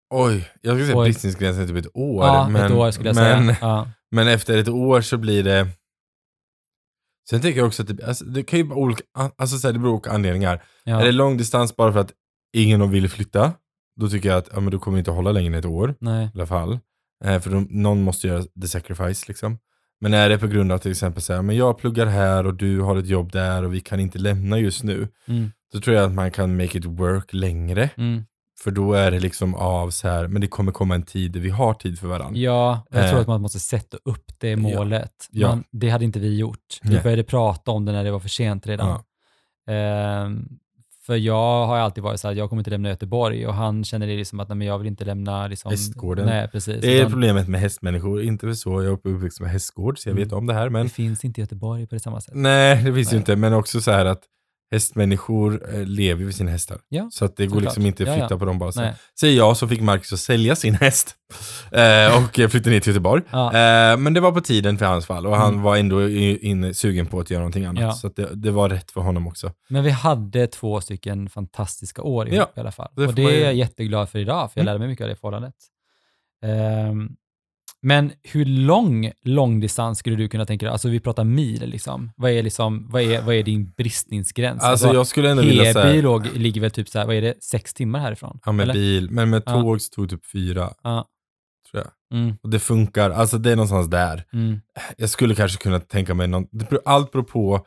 [0.10, 1.06] Oj, jag skulle säga Oj.
[1.06, 2.26] bristningsgränsen är typ ett år.
[2.26, 3.58] ja, men, ett år skulle jag men, säga.
[3.62, 3.88] Ja.
[4.12, 5.68] Men efter ett år så blir det...
[7.30, 9.04] Sen tänker jag också att det, alltså, det kan ju vara olika,
[9.38, 10.64] alltså så här, det beror på olika anledningar.
[10.84, 11.02] Ja.
[11.02, 12.12] Är det långdistans bara för att
[12.54, 13.54] ingen vill flytta,
[14.00, 16.26] då tycker jag att ja, men du kommer inte hålla längre än ett år Nej.
[16.26, 16.80] i alla fall.
[17.26, 19.58] Eh, för de, någon måste göra the sacrifice liksom.
[20.02, 22.54] Men är det på grund av till exempel så här, men jag pluggar här och
[22.54, 25.08] du har ett jobb där och vi kan inte lämna just nu.
[25.28, 25.52] Mm.
[25.74, 27.90] Då tror jag att man kan make it work längre.
[27.98, 28.24] Mm.
[28.64, 31.40] För då är det liksom av så här, men det kommer komma en tid där
[31.40, 32.40] vi har tid för varandra.
[32.40, 33.22] Ja, jag tror Eh.
[33.22, 35.12] att man måste sätta upp det målet.
[35.32, 35.48] Ja.
[35.48, 36.80] Man, det hade inte vi gjort.
[36.82, 37.04] Vi Nej.
[37.04, 39.04] började prata om det när det var för sent redan.
[39.70, 40.48] Ehm,
[41.06, 43.84] för jag har ju alltid varit så här, jag kommer inte lämna Göteborg och han
[43.84, 46.26] känner det liksom att nej, men jag vill inte lämna liksom, Hästgården.
[46.26, 46.82] Nej, precis.
[46.82, 50.10] Det är Utan problemet med hästmänniskor, inte för så, jag är uppvuxen med hästgård så
[50.10, 50.24] jag Mm.
[50.24, 52.34] vet om det här men det finns inte i Göteborg på det samma sätt.
[52.36, 53.20] Nej, det finns ju Nej.
[53.22, 54.22] inte, men också så här att
[54.72, 56.78] hästmänniskor eh, lever vid sina hästar.
[56.90, 58.40] Ja, Så att det går liksom inte att Ja, flytta ja.
[58.40, 58.88] på dem bara så.
[59.20, 61.16] Säger jag så fick Marcus att sälja sin häst
[61.72, 63.24] eh, och eh, flytta ner till Göteborg.
[63.32, 63.46] Ja.
[63.48, 65.62] Eh, men det var på tiden för hans fall och han Mm.
[65.62, 67.82] var ändå in, sugen på att göra någonting annat.
[67.84, 67.92] Ja.
[67.92, 69.52] Så det, det var rätt för honom också.
[69.70, 72.90] Men vi hade två stycken fantastiska år ihop Ja, i alla fall.
[72.96, 74.66] det och det är jag jätteglad för idag, för jag Mm.
[74.74, 75.56] lärde mig mycket av det förhållandet.
[76.44, 77.10] Ehm,
[77.82, 80.72] men hur lång långdistans skulle du kunna tänka dig?
[80.74, 82.12] Alltså vi pratar mil liksom.
[82.18, 84.64] Vad är, liksom, vad är, vad är din bristningsgräns?
[84.64, 87.22] Alltså jag skulle ändå vilja Heby säga, låg, ligger väl typ så här, vad är
[87.22, 88.40] det, sex timmar härifrån?
[88.46, 88.74] ja med eller?
[88.74, 89.52] bil, men med Ja.
[89.62, 91.06] tåg så tog det typ fyra, Ja.
[91.72, 92.20] tror jag.
[92.20, 94.24] Mm, Och det funkar, alltså det är någonstans där.
[94.34, 94.62] mm,
[94.98, 97.66] jag skulle kanske kunna tänka mig någon, beror, allt beror på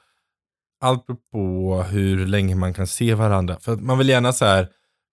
[0.85, 3.57] allt beror på hur länge man kan se varandra.
[3.61, 4.69] För att man vill gärna så här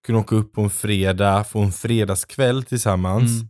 [0.06, 3.49] kunna åka upp på en fredag, få en fredagskväll tillsammans Mm.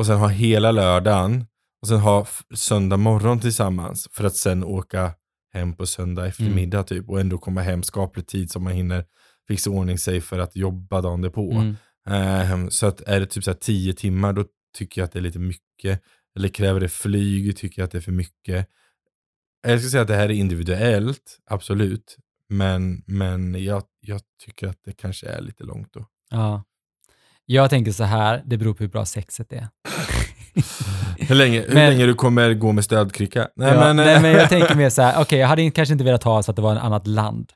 [0.00, 1.46] Och sen ha hela lördagen
[1.82, 5.14] och sen ha söndag morgon tillsammans för att sen åka
[5.52, 9.04] hem på söndag eftermiddag typ och ändå komma hem skaplig tid så man hinner
[9.48, 11.52] fixa ordning sig för att jobba dagen därpå.
[11.52, 11.76] mm.
[12.06, 14.44] Ehm, så att är det typ så 10 timmar då
[14.78, 16.02] tycker jag att det är lite mycket.
[16.36, 18.66] Eller kräver det flyg tycker jag att det är för mycket.
[19.62, 22.16] Jag skulle säga att det här är individuellt, absolut.
[22.48, 26.06] Men, men jag, jag tycker att det kanske är lite långt då.
[26.30, 26.64] Ja.
[27.52, 29.68] Jag tänker så här, det beror på hur bra sexet är.
[31.18, 33.48] Hur länge, hur Men- länge du kommer gå med stödkrycka?
[33.56, 36.04] Nej, ja, men, nej, men jag tänker mer så här, okej, jag hade kanske inte
[36.04, 37.52] velat ha så att det var ett annat land.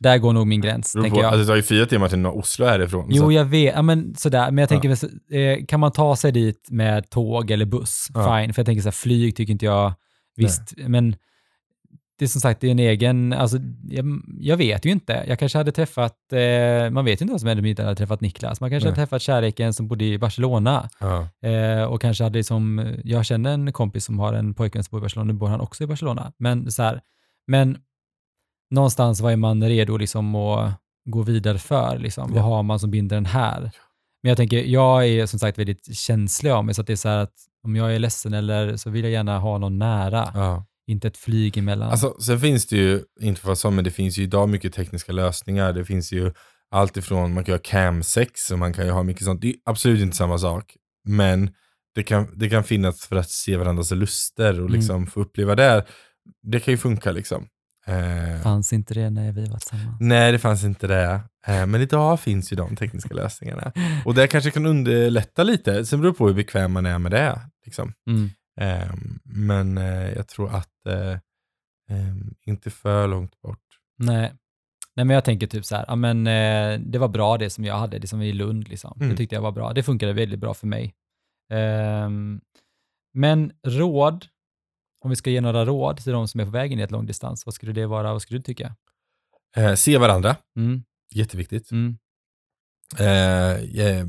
[0.00, 1.24] Där går nog min gräns, tänker på, jag.
[1.24, 3.06] alltså, det tar ju fyra timmar till Oslo härifrån.
[3.10, 3.32] Jo, så.
[3.32, 3.74] jag vet.
[3.74, 4.50] Ja, men sådär.
[4.50, 4.80] Men jag Ja.
[4.80, 8.20] tänker, så- eh, kan man ta sig dit med tåg eller buss, Ja.
[8.40, 8.52] fine.
[8.54, 9.92] För jag tänker så här, flyg tycker inte jag,
[10.36, 11.16] visst, men
[12.18, 15.24] det är som sagt, det är en egen, alltså, jag, jag vet ju inte.
[15.28, 17.82] Jag kanske hade träffat, eh, man vet ju inte vad som hände om jag inte
[17.82, 18.60] hade träffat Niklas.
[18.60, 18.92] Man kanske Nej.
[18.92, 20.88] hade träffat kärleken som bodde i Barcelona.
[21.00, 21.28] Ja.
[21.48, 25.00] Eh, och kanske hade liksom, jag känner en kompis som har en pojkvän som bor
[25.00, 26.32] i Barcelona, nu bor han också i Barcelona.
[26.38, 27.00] Men så här,
[27.46, 27.78] men
[28.70, 30.72] någonstans var man redo liksom att
[31.10, 32.30] gå vidare för, liksom.
[32.32, 32.42] vad Ja.
[32.46, 33.60] har man som binder den här?
[34.22, 36.96] Men jag tänker, jag är som sagt väldigt känslig av mig, så att det är
[36.96, 40.30] så här att om jag är ledsen eller så vill jag gärna ha någon nära,
[40.34, 40.64] Ja.
[40.88, 41.90] Inte ett flyg emellan.
[41.90, 44.72] Alltså, sen finns det ju, inte för att så, men det finns ju idag mycket
[44.74, 45.72] tekniska lösningar.
[45.72, 46.32] Det finns ju
[46.70, 49.40] allt ifrån, man kan göra camsex och man kan ju ha mycket sånt.
[49.42, 50.76] Det är absolut inte samma sak.
[51.08, 51.50] Men
[51.94, 54.72] det kan, det kan finnas för att se varandras luster och Mm.
[54.72, 55.84] liksom få uppleva det.
[56.42, 57.46] Det kan ju funka liksom.
[57.86, 59.96] Eh, Fanns inte det när vi var tillsammans?
[60.00, 61.20] nej, det fanns inte det.
[61.46, 63.72] Eh, men idag finns ju de tekniska lösningarna.
[64.04, 65.84] Och det kanske kan underlätta lite.
[65.86, 67.40] Sen beror det på hur bekväm man är med det.
[67.64, 67.92] Liksom.
[68.10, 68.30] Mm.
[68.60, 68.94] Eh,
[69.24, 71.10] men eh, jag tror att eh,
[71.90, 72.14] eh,
[72.46, 73.64] inte för långt bort.
[73.98, 74.32] Nej.
[74.94, 77.64] Nej, men jag tänker typ så här, ja men eh, det var bra det som
[77.64, 78.92] jag hade, det som i Lund liksom.
[78.96, 79.08] Mm.
[79.10, 79.72] Det tyckte jag var bra.
[79.72, 80.94] Det funkade väldigt bra för mig.
[81.52, 82.40] Ehm,
[83.14, 84.26] men råd,
[85.00, 86.90] om vi ska ge några råd till de som är på väg in i ett
[86.90, 88.12] långdistans, vad skulle det vara?
[88.12, 88.76] Vad skulle du tycka?
[89.56, 91.70] Eh, se varandra, Mm, jätteviktigt.
[91.72, 91.98] mm,
[92.98, 94.06] Eh,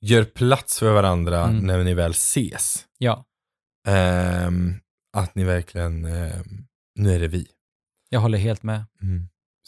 [0.00, 1.66] gör plats för varandra Mm.
[1.66, 2.86] när ni väl ses.
[2.98, 3.25] ja, Ehm,
[5.12, 7.46] att ni verkligen, ehm, nu är det vi.
[8.08, 8.84] jag håller helt med.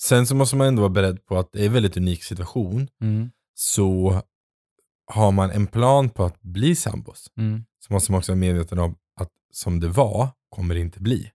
[0.01, 2.89] Sen så måste man ändå vara beredd på att det är en väldigt unik situation.
[3.03, 4.23] Mm, Så
[5.13, 8.79] har man en plan på att bli sambos mm, så måste man också vara medveten
[8.79, 11.31] om att som det var kommer det inte bli.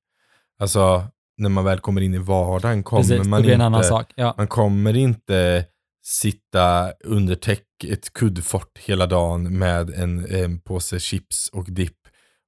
[0.59, 3.87] Alltså när man väl kommer in i vardagen kommer precis, man inte.
[4.15, 5.65] Ja, Man kommer inte
[6.05, 12.02] sitta under täck, ett kuddfort hela dagen med en, en påse chips och dipp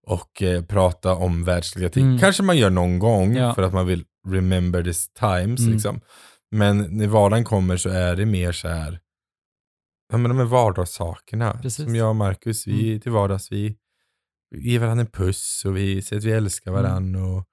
[0.07, 2.05] och eh, prata om världsliga ting.
[2.05, 2.19] Mm.
[2.19, 3.53] Kanske man gör någon gång Ja.
[3.55, 5.59] för att man vill remember this times.
[5.59, 5.73] Mm.
[5.73, 6.01] Liksom.
[6.51, 8.99] Men när vardagen kommer så är det mer så här,
[10.11, 11.59] ja men de här vardagssakerna.
[11.61, 11.85] Precis.
[11.85, 13.75] Som jag och Marcus, vi till vardags, vi
[14.55, 16.83] ger varandra en puss och vi säger att vi älskar Mm.
[16.83, 17.23] varandra.
[17.25, 17.45] Och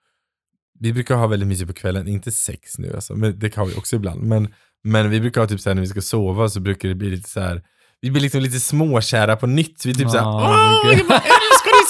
[0.79, 3.75] vi brukar ha väldigt mysigt på kvällen, inte sex nu alltså, men det kan vi
[3.75, 4.23] också ibland.
[4.23, 7.11] Men, men vi brukar ha typ såhär när vi ska sova så brukar det bli
[7.11, 7.63] lite så här.
[8.01, 9.87] vi blir liksom lite småkära på nytt.
[9.87, 11.11] Vi typ såhär, Ja, åh,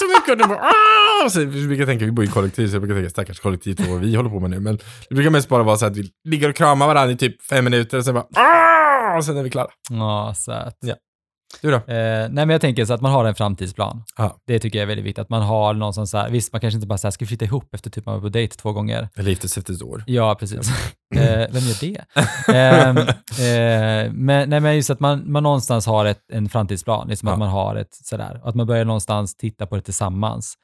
[0.02, 0.30] så mycket.
[0.30, 1.24] Och de bara, åh!
[1.24, 3.76] Och så, vi brukar tänka, vi bor i kollektiv, så jag brukar tänka stackars kollektiv
[3.88, 4.60] vad vi håller på med nu.
[4.60, 7.42] Men det brukar mest bara vara så att vi ligger och kramar varandra i typ
[7.42, 9.16] fem minuter och sen bara, åh!
[9.18, 9.68] Och sen är vi klara.
[9.90, 10.76] ja söt.
[10.80, 10.94] Ja.
[11.60, 11.76] Du då?
[11.76, 14.04] Eh, nej men jag tänker så att man har en framtidsplan.
[14.16, 14.36] Ja.
[14.46, 15.22] Det tycker jag är väldigt viktigt.
[15.22, 17.26] Att man har någon som så här, visst man kanske inte bara så här, ska
[17.26, 19.08] flytta ihop efter typ man var på dejt två gånger.
[19.16, 20.04] Eller gifte sig efter ett år.
[20.06, 20.58] Ja, precis.
[21.14, 22.04] eh, vem gör det?
[22.54, 27.26] Ehm, eh, men, nej, men just att man, man någonstans har ett, en framtidsplan, liksom
[27.26, 27.32] Ja.
[27.32, 30.54] att man har ett sådär, att man börjar någonstans titta på det tillsammans.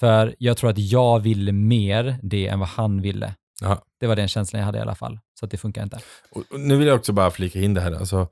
[0.00, 3.34] För jag tror att jag ville mer det än vad han ville.
[3.60, 3.82] Ja.
[4.00, 5.18] Det var den känslan jag hade i alla fall.
[5.40, 5.98] Så att det funkar inte.
[6.30, 7.92] Och, och nu vill jag också bara flika in det här.
[7.92, 8.28] Alltså,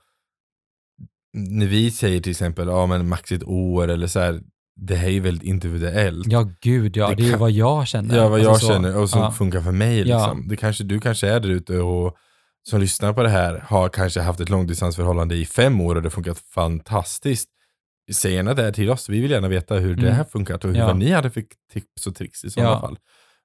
[1.33, 4.41] när vi säger till exempel, ja men max ett år eller så här,
[4.77, 6.27] det här är ju väldigt individuellt.
[6.33, 7.09] Ja, gud ja.
[7.09, 8.17] Det Det, är ju vad jag känner.
[8.17, 8.67] Ja, vad Alltså jag så.
[8.67, 9.31] känner och som Ja.
[9.31, 10.09] funkar för mig.
[10.09, 10.17] Ja.
[10.27, 10.49] Liksom.
[10.49, 12.17] Det kanske, du kanske är där ute och
[12.63, 16.07] som lyssnar på det här har kanske haft ett långdistansförhållande i fem år och det
[16.07, 17.49] har funkat fantastiskt.
[18.13, 19.09] Säg gärna det här till oss.
[19.09, 20.15] Vi vill gärna veta hur det Mm.
[20.15, 20.87] här funkat och hur Ja.
[20.87, 22.81] vad ni hade för tips och tricks i sådana Ja.
[22.81, 22.99] fall.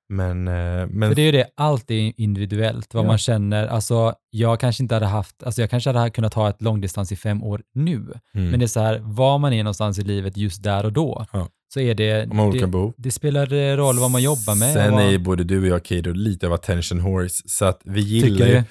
[0.09, 3.07] Men, eh, men För det är ju det, allt är individuellt, vad Ja.
[3.07, 3.67] man känner.
[3.67, 7.15] Alltså, jag kanske inte hade haft, alltså jag kanske hade kunnat ha ett långdistans i
[7.15, 7.95] fem år nu.
[7.95, 10.93] mm, Men det är så här, var man är någonstans i livet just där och
[10.93, 11.47] då, Ja.
[11.73, 12.93] så är det, om olika det, behov.
[12.97, 14.73] det spelar eh, roll vad man jobbar med.
[14.73, 17.43] Sen är ju både du och jag, Kato, lite av attention horse.
[17.45, 18.63] Så att vi gillar ju...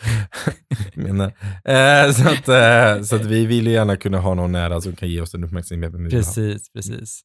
[0.95, 1.27] menar.
[1.65, 4.97] Eh, så, att, eh, så att vi vill ju gärna kunna ha någon nära som
[4.97, 6.23] kan ge oss den uppmärksamheten vi vill ha.
[6.25, 7.21] Precis, precis.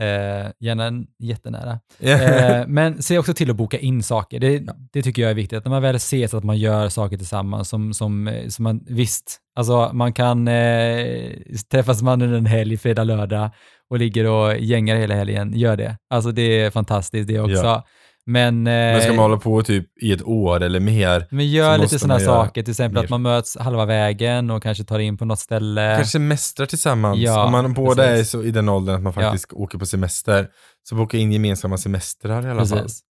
[0.00, 1.80] Eh, gärna en jättenära.
[1.98, 2.12] Ja.
[2.12, 4.40] Eh, men se också till att boka in saker.
[4.40, 5.58] Det, det tycker jag är viktigt.
[5.58, 8.84] Att när man väl ses att man gör saker tillsammans som, som, eh, som man,
[8.86, 11.32] visst, alltså man kan eh,
[11.70, 13.50] träffas man under en helg, fredag, lördag
[13.90, 15.96] och ligger och gängar hela helgen, gör det.
[16.10, 17.64] Alltså det är fantastiskt det också.
[17.64, 17.86] Ja.
[18.26, 21.78] Men, eh, Men ska man hålla på typ i ett år eller mer, men gör
[21.78, 23.04] lite sådana saker, till exempel mer.
[23.04, 25.94] att man möts halva vägen och kanske tar in på något ställe.
[25.96, 27.18] kanske semestrar tillsammans.
[27.18, 28.34] Ja, Om man båda precis.
[28.34, 29.20] är så i den åldern att man Ja.
[29.22, 30.48] faktiskt åker på semester,
[30.88, 32.78] så boka in gemensamma semestrar i alla fall.
[32.78, 33.02] Precis.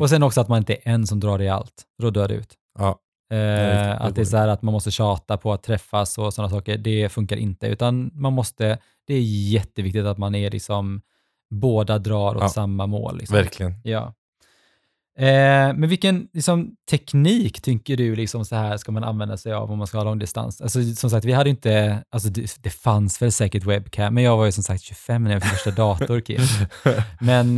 [0.00, 2.34] Och sen också att man inte är en som drar i allt, då dör det
[2.34, 2.54] ut.
[2.78, 2.88] Ja.
[3.32, 6.34] Eh, det att det är så här att man måste tjata på att träffas och
[6.34, 7.66] sådana saker, det funkar inte.
[7.66, 9.20] Utan man måste, det är
[9.52, 11.00] jätteviktigt att man är liksom,
[11.50, 12.48] båda drar åt Ja.
[12.48, 13.18] samma mål.
[13.18, 13.36] Liksom.
[13.36, 13.74] Verkligen.
[13.84, 14.14] Ja.
[15.18, 15.24] Eh,
[15.76, 19.78] men vilken liksom, teknik tycker du liksom, så här ska man använda sig av om
[19.78, 20.60] man ska ha långdistans?
[20.60, 24.36] Alltså, som sagt, vi hade inte, alltså, det, det fanns väl säkert webcam, men jag
[24.36, 26.22] var ju som sagt 25 när jag fick första dator.
[27.24, 27.54] Men, eh,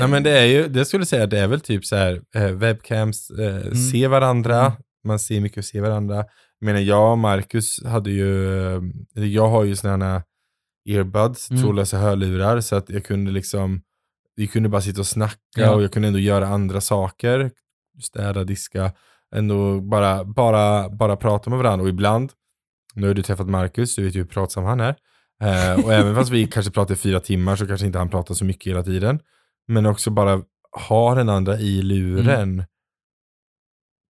[0.00, 2.42] Nej men det är ju, det skulle säga, det är väl typ så här, eh,
[2.46, 4.72] webcams, eh, se varandra, Mm.
[5.04, 6.16] man ser mycket och ser varandra.
[6.58, 8.80] Jag menar, jag och Marcus hade ju,
[9.14, 10.22] jag har ju sådana
[10.88, 11.62] earbuds, Mm.
[11.62, 13.80] trådlösa hörlurar, så att jag kunde liksom,
[14.36, 15.74] vi kunde bara sitta och snacka Ja.
[15.74, 17.50] och jag kunde ändå göra andra saker,
[18.02, 18.92] städa, diska,
[19.34, 21.82] ändå bara, bara, bara prata med varandra.
[21.82, 22.32] Och ibland,
[22.94, 24.96] nu har du träffat Marcus, du vet ju hur pratsam han är.
[25.42, 28.34] Eh, och även fast vi kanske pratar i fyra timmar så kanske inte han pratar
[28.34, 29.20] så mycket hela tiden.
[29.68, 30.42] Men också bara
[30.88, 32.64] ha den andra i luren.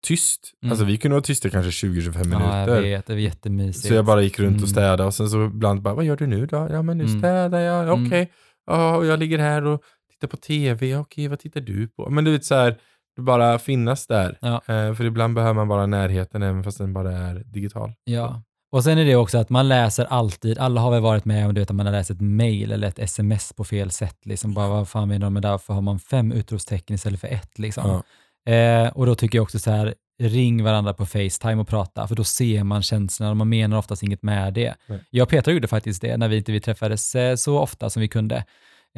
[0.07, 0.53] Tyst.
[0.63, 0.73] Mm.
[0.73, 2.27] Alltså vi kunde vara tysta kanske 20-25 ja, jag
[2.67, 2.83] minuter.
[2.83, 3.89] vet, det var jättemysigt.
[3.89, 4.63] så jag bara gick runt Mm.
[4.63, 6.69] och städade och sen så ibland bara, vad gör du nu då?
[6.71, 7.19] Ja men nu Mm.
[7.19, 8.07] städar jag, Mm.
[8.07, 8.33] okej.
[8.67, 9.83] Ja, och jag ligger här och
[10.21, 12.11] tittar på tv, okej vad tittar du på?
[12.11, 12.77] Men du vet så här,
[13.21, 14.39] bara finnas där.
[14.41, 14.55] Ja.
[14.55, 17.93] Eh, för ibland behöver man bara närheten även fast den bara är digital.
[18.05, 18.43] Ja.
[18.73, 21.55] Och sen är det också att man läser alltid, alla har väl varit med om
[21.55, 24.17] du vet, att man har läst ett mail eller ett sms på fel sätt.
[24.25, 25.49] Liksom bara, vad fan menar de med det?
[25.49, 27.59] Varför har man fem utropstecken istället för ett?
[27.59, 28.03] Liksom.
[28.45, 28.53] Ja.
[28.53, 32.15] Eh, och då tycker jag också så här, ring varandra på Facetime och prata, för
[32.15, 34.75] då ser man känslorna och man menar oftast inget med det.
[34.87, 35.01] Nej.
[35.11, 38.03] Jag och Petra gjorde faktiskt det när vi inte vi träffades eh, så ofta som
[38.03, 38.45] vi kunde.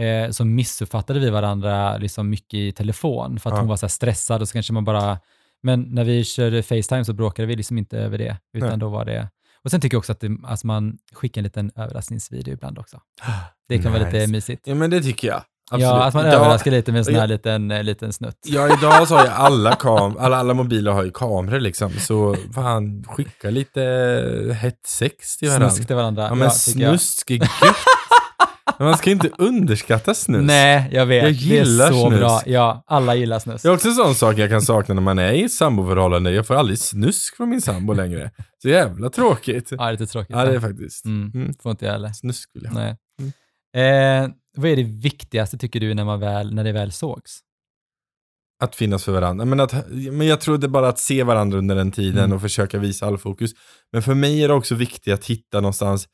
[0.01, 3.61] Eh, så missuppfattade vi varandra liksom mycket i telefon för att Ja.
[3.61, 5.19] hon var så stressad och så kanske man bara,
[5.63, 8.79] men när vi körde Facetime så bråkade vi liksom inte över det, utan Nej.
[8.79, 9.29] då var det,
[9.65, 13.01] och sen tycker jag också att det, alltså man skickar en liten överraskningsvideo ibland också.
[13.69, 14.33] Det kan vara lite Nice.
[14.33, 14.63] mysigt.
[14.67, 15.43] Ja men det tycker jag.
[15.71, 15.83] Absolut.
[15.89, 17.27] Ja, att man Idag- överraskar lite med en sån här Ja.
[17.27, 18.39] liten, eh, liten snutt.
[18.47, 21.93] Ja, idag så har ju alla, kam alla, alla mobiler har ju kameror liksom.
[21.93, 23.81] Så fan, skicka lite
[24.61, 25.71] hett sex till varandra.
[25.71, 26.23] Snusk till varandra.
[26.23, 26.55] Ja men jag.
[26.57, 27.49] snusk är gött.
[28.83, 30.43] Men man ska inte underskatta snus.
[30.47, 31.23] Nej, jag vet.
[31.23, 32.21] Jag gillar det är så snus.
[32.21, 32.41] bra.
[32.47, 33.63] Ja, alla gillar snus.
[33.63, 36.31] Det är också en sån sak jag kan sakna när man är i ett samboförhållande.
[36.33, 38.31] Jag får aldrig snusk från min sambo längre.
[38.63, 39.69] Så jävla tråkigt.
[39.71, 40.37] Ja, lite tråkigt.
[40.37, 41.05] Ja, det är faktiskt.
[41.05, 41.31] Mm.
[41.35, 41.55] Mm.
[41.63, 42.09] Får inte jag heller.
[42.09, 42.81] Snusk vill jag ha.
[42.81, 42.97] Nej.
[44.23, 47.39] Eh, vad är det viktigaste tycker du när, man väl, när det väl sågs?
[48.63, 49.45] Att finnas för varandra.
[49.45, 52.33] Men, att, men jag tror det är bara att se varandra under den tiden Mm.
[52.37, 53.51] och försöka visa all fokus.
[53.93, 56.09] Men för mig är det också viktigt att hitta någonstans,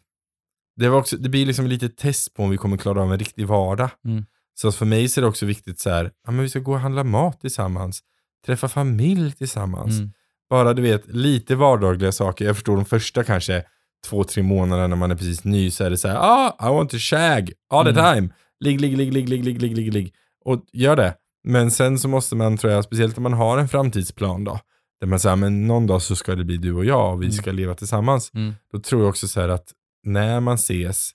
[0.78, 3.18] det, var också, det blir liksom lite test på om vi kommer klara av en
[3.18, 3.90] riktig vardag.
[4.04, 4.24] Mm.
[4.54, 6.72] Så för mig så är det också viktigt så här, ja, men vi ska gå
[6.72, 8.00] och handla mat tillsammans,
[8.46, 9.98] träffa familj tillsammans.
[9.98, 10.12] Mm.
[10.50, 12.44] Bara du vet, lite vardagliga saker.
[12.44, 13.64] Jag förstår de första kanske
[14.06, 16.74] två, tre månader när man är precis ny så är det så här, ah, I
[16.74, 18.14] want to shag all the mm.
[18.14, 18.34] time.
[18.60, 20.14] Ligg, ligg, lig, ligg, ligg, ligg, ligg, ligg, ligg.
[20.44, 21.14] Och gör det.
[21.44, 24.60] Men sen så måste man, tror jag, speciellt om man har en framtidsplan då,
[25.00, 27.26] där man säger, men någon dag så ska det bli du och jag och vi
[27.26, 27.36] mm.
[27.36, 28.30] ska leva tillsammans.
[28.34, 28.54] Mm.
[28.72, 29.72] Då tror jag också så här att
[30.04, 31.11] när man ses,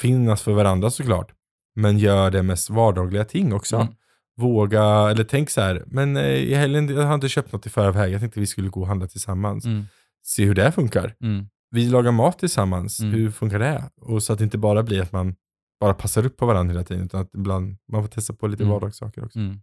[0.00, 1.32] finnas för varandra såklart,
[1.76, 3.76] men gör det med vardagliga ting också.
[3.76, 3.94] Mm.
[4.36, 7.70] Våga, eller tänk så här, men eh, i helgen, jag har inte köpt något i
[7.70, 9.64] förväg, jag tänkte vi skulle gå och handla tillsammans.
[9.64, 9.84] Mm.
[10.26, 11.14] Se hur det funkar.
[11.22, 11.46] Mm.
[11.70, 13.12] Vi lagar mat tillsammans, Mm.
[13.14, 13.90] hur funkar det?
[14.00, 15.34] Och så att det inte bara blir att man
[15.80, 18.62] bara passar upp på varandra hela tiden, utan att ibland man får testa på lite
[18.62, 18.72] Mm.
[18.72, 19.38] vardagssaker också.
[19.38, 19.60] Mm.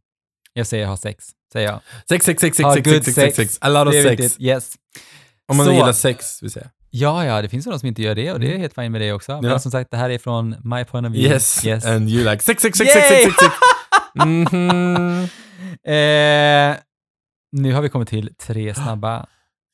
[0.53, 1.81] Jag säger ha sex, säger jag.
[2.09, 4.03] Sex, sex, sex, sex, Ha sex, good sex, sex, sex, a lot of Det är
[4.03, 4.21] sex.
[4.23, 4.41] viktigt.
[4.41, 4.75] Yes.
[5.47, 6.69] Om man Så- gillar sex, vill säga.
[6.93, 8.91] Ja, ja, det finns ju de som inte gör det och det är helt fint
[8.91, 9.31] med det också.
[9.31, 9.41] Ja.
[9.41, 11.33] Men som sagt, det här är från my point of view.
[11.33, 11.65] Yes.
[11.65, 11.85] yes.
[11.85, 13.53] and you like sex, sex, sex, sex, sex, sex, sex.
[14.25, 15.27] Mhm.
[15.87, 16.77] Eh,
[17.51, 19.25] nu har vi kommit till tre snabba.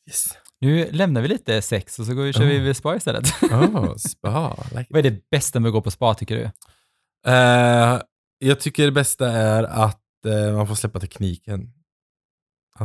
[0.10, 0.28] Yes.
[0.62, 2.64] Nu lämnar vi lite sex och så går vi, kör vi Oh.
[2.64, 3.26] vid spa istället.
[3.52, 4.56] Oh, spa.
[4.72, 6.44] Like Vad är det bästa med att gå på spa tycker du?
[7.32, 8.02] Eh,
[8.40, 11.74] jag tycker det bästa är att eh, man får släppa tekniken.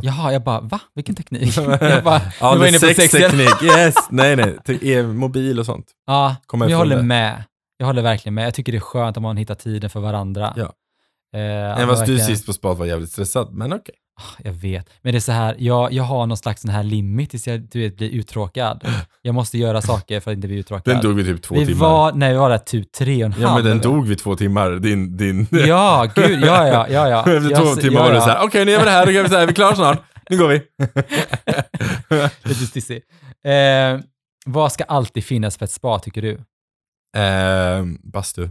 [0.01, 0.79] Jaha, jag bara, va?
[0.95, 1.57] Vilken teknik?
[1.81, 3.49] jag bara, ja, var inne på sexteknik.
[3.63, 4.93] Yes, nej, nej.
[4.97, 5.85] Eh, mobil och sånt.
[6.07, 7.03] Ja, Kommer jag håller det.
[7.03, 7.43] med.
[7.77, 8.45] Jag håller verkligen med.
[8.45, 10.53] Jag tycker det är skönt om man hittar tiden för varandra.
[10.55, 10.63] Ja.
[11.35, 13.95] Eh, Även att fast du sist på spat var jävligt stressad, men okej.
[13.95, 14.02] Ah,
[14.43, 17.29] Jag vet, men det är så här, jag, jag har någon slags sån här limit
[17.29, 18.87] tills jag du vet, blir uttråkad.
[19.21, 20.93] Jag måste göra saker för att inte bli uttråkad.
[20.93, 21.79] Den dog vid typ två vi timmar.
[21.87, 23.43] var, nej, vi var där typ tre och en halv.
[23.43, 24.71] ja, men den dog vid två timmar.
[24.71, 25.47] Din, din...
[25.51, 27.19] Ja, gud, ja, ja, ja, ja.
[27.37, 28.21] Efter Jag- två timmar ja, var det ja.
[28.21, 29.55] så här, okej nu gör vi det här, då gör vi så här, vi är
[29.55, 30.01] klara snart.
[30.29, 30.61] Nu går vi.
[32.49, 33.01] Lite stissig.
[33.45, 33.99] Eh,
[34.45, 36.31] vad ska alltid finnas för ett spa, tycker du?
[37.17, 38.49] eh, bastu.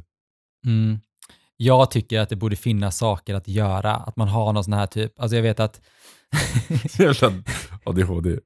[0.67, 1.01] Mm.
[1.65, 4.87] Jag tycker att det borde finnas saker att göra, att man har någon sån här
[4.87, 5.81] typ, alltså jag vet att
[6.99, 7.33] Jävla
[7.85, 8.31] ADHD.
[8.31, 8.39] Eh,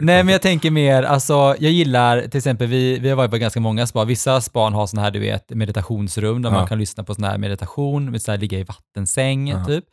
[0.00, 3.36] Nej, men jag tänker mer, alltså jag gillar till exempel, vi, vi har varit på
[3.36, 6.54] ganska många spa, vissa span har sådana här, du vet, meditationsrum där Ja.
[6.54, 9.64] man kan lyssna på sån här meditation, med så här, ligga i vattensäng Ja.
[9.64, 9.84] typ.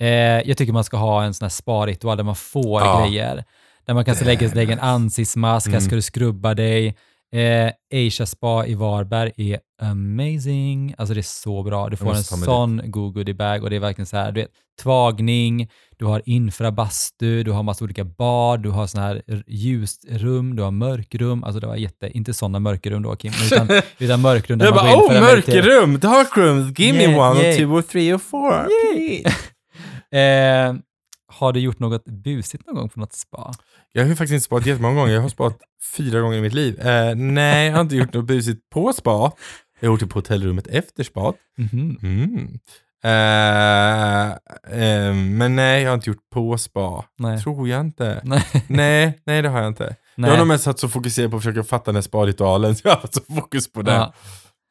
[0.00, 0.08] Eh,
[0.48, 3.06] jag tycker man ska ha en sån här spa-ritual där man får Ja.
[3.06, 3.44] grejer.
[3.86, 5.80] Där man kan så Det är lägga, lägga en ansiktsmask, här Mm.
[5.86, 6.96] ska du skrubba dig.
[7.32, 7.70] Eh,
[8.06, 10.94] Asia Spa i Varberg är amazing.
[10.98, 11.88] Alltså det är så bra.
[11.88, 14.50] Du får en sån god goodiebag och det är verkligen så här, du vet,
[14.82, 20.62] tvagning, du har infrabastu, du har massa olika bad, du har sån här ljusrum, du
[20.62, 21.44] har mörkrum.
[21.44, 24.84] Alltså det var jätte, inte sådana mörkrum då Kim, utan, utan mörkrum där Jag man
[24.84, 27.56] bara, går in oh mörkerrum, dark rooms, give me Yeah, one, yeah.
[27.56, 28.66] two, or three, or four.
[28.94, 29.36] please."
[30.12, 30.74] Eh,
[31.26, 33.52] har du gjort något busigt någon gång på något spa?
[33.92, 35.58] Jag har faktiskt inte spaat jättemånga gånger, jag har spaat
[35.96, 36.80] fyra gånger i mitt liv.
[36.86, 39.32] Eh, nej, jag har inte gjort något busigt på spa.
[39.80, 41.36] Jag har gjort det på hotellrummet efter spat.
[41.58, 41.98] Mhm.
[42.02, 42.58] Mm.
[43.04, 44.30] Eh,
[44.82, 47.04] eh, men nej, jag har inte gjort på spa.
[47.18, 47.38] Nej.
[47.38, 48.20] Tror jag inte.
[48.24, 48.44] Nej.
[48.66, 49.96] nej, nej det har jag inte.
[50.14, 50.38] Jag har Nej.
[50.38, 53.00] nog mest satt så fokuserad på att försöka fatta den här spa-ritualen, så jag har
[53.00, 53.92] haft så fokus på det.
[53.92, 54.12] Ja.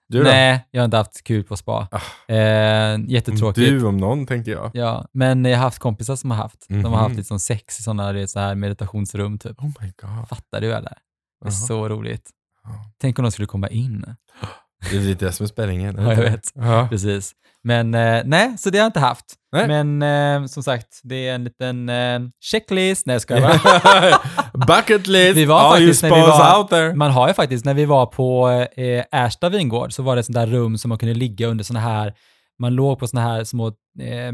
[0.10, 0.24] Du då?
[0.24, 1.88] Nej, jag har inte haft kul på spa.
[1.92, 2.34] Ah.
[2.34, 3.70] Eh, jättetråkigt.
[3.70, 4.72] Du om någon, tänker jag.
[4.74, 6.66] Ja, men jag har haft kompisar som har haft.
[6.70, 6.94] De har Mhm.
[7.00, 9.60] haft liksom sex i sådana så här meditationsrum typ.
[9.60, 10.28] Oh my god.
[10.30, 10.98] Fattar du eller?
[11.42, 11.52] Det är Jaha.
[11.52, 12.30] så roligt.
[13.02, 14.06] Tänk om de skulle komma in.
[14.92, 15.96] Det är lite det som är spänningen.
[16.00, 16.52] Ja, jag vet.
[16.56, 16.88] Ja.
[16.90, 17.32] Precis.
[17.64, 19.26] Men eh, nej, så det har jag inte haft.
[19.52, 19.68] Nej.
[19.86, 20.02] Men
[20.44, 23.06] eh, som sagt, det är en liten eh, checklist.
[23.06, 23.42] Nej, jag skojar
[24.54, 24.66] bara.
[24.78, 26.94] Bucket list, Vi var all you faktiskt när vi var- out there.
[26.96, 30.26] Man har ju faktiskt, när vi var på eh, Ersta vingård så var det ett
[30.26, 32.14] sånt där rum som man kunde ligga under såna här,
[32.60, 33.68] man låg på såna här små
[34.02, 34.32] eh,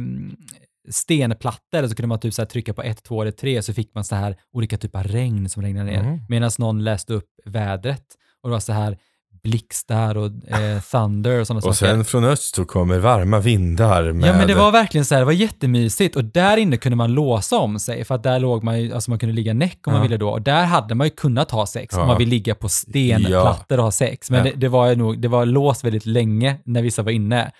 [0.90, 3.74] stenplattor och så kunde man typ så här trycka på ett, två eller tre så
[3.74, 6.20] fick man så här olika typer av regn som regnade ner Mm.
[6.30, 8.04] medan någon läste upp vädret
[8.44, 8.98] och det var så här
[9.46, 11.92] blixtar och eh, thunder och sådana Och saker.
[11.94, 14.30] sen från öst så kommer varma vindar med...
[14.30, 17.14] Ja men det var verkligen så här, det var jättemysigt och där inne kunde man
[17.14, 19.94] låsa om sig för att där låg man ju, alltså man kunde ligga näck om
[19.94, 20.04] man Ja.
[20.04, 22.08] ville då och där hade man ju kunnat ha sex om Ja.
[22.08, 24.32] man vill ligga på stenplattor och ha sex.
[24.32, 24.52] Men Ja.
[24.52, 27.52] det, det var ju nog, det var låst väldigt länge när vissa var inne.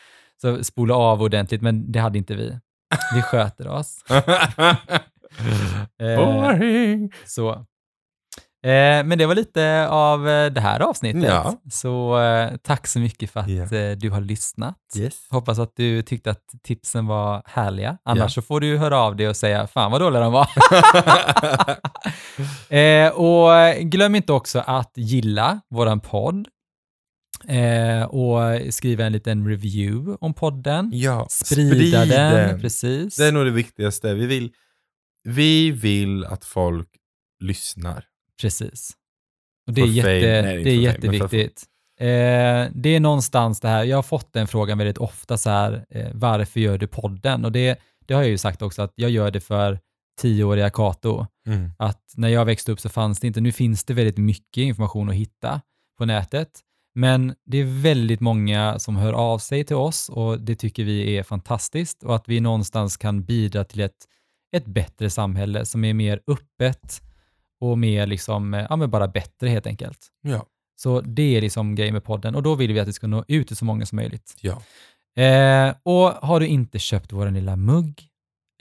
[0.42, 2.60] Så spola av ordentligt, men det hade inte vi.
[3.16, 3.98] Vi sköter oss.
[6.02, 7.12] Eh, Boring.
[7.26, 7.66] så.
[8.66, 11.24] Eh, men det var lite av eh, det här avsnittet.
[11.24, 11.62] Ja.
[11.72, 14.76] Så eh, tack så mycket för att eh, du har lyssnat.
[14.98, 15.14] Yes.
[15.30, 17.98] Hoppas att du tyckte att tipsen var härliga.
[18.06, 18.30] Annars Ja.
[18.30, 20.48] så får du höra av dig och säga fan vad dåliga de var.
[23.14, 23.50] och
[23.90, 26.48] glöm inte också att gilla våran podd
[27.48, 30.90] eh, och skriva en liten review om podden.
[30.94, 33.16] ja, Sprida sprid den, precis.
[33.16, 34.14] Det är nog det viktigaste.
[34.14, 34.52] Vi vill,
[35.24, 36.90] vi vill att folk
[37.40, 38.06] lyssnar.
[38.42, 38.92] Precis.
[39.68, 40.42] Och det är, jätte.
[40.42, 41.64] Nej, det är jätteviktigt.
[42.00, 45.86] Eh, det är någonstans det här, jag har fått den frågan väldigt ofta så här,
[45.90, 47.46] eh, varför gör du podden?
[47.46, 49.80] Och det, det har jag ju sagt också, att jag gör det för
[50.22, 51.26] tioåriga Kato.
[51.48, 51.72] Mm.
[51.78, 55.10] Att när jag växte upp så fanns det inte, nu finns det väldigt mycket information
[55.10, 55.62] att hitta
[55.98, 56.50] på nätet,
[56.96, 61.18] men det är väldigt många som hör av sig till oss och det tycker vi
[61.18, 64.06] är fantastiskt och att vi någonstans kan bidra till ett,
[64.56, 67.02] ett bättre samhälle som är mer öppet
[67.72, 70.08] och mer liksom, eh, ja men bara bättre helt enkelt.
[70.22, 70.46] Ja.
[70.76, 73.26] Så det är liksom grejen med podden och då vill vi att det ska nå
[73.28, 74.36] ut till så många som möjligt.
[74.42, 74.62] Ja.
[75.24, 78.04] Eh, och har du inte köpt vår lilla mugg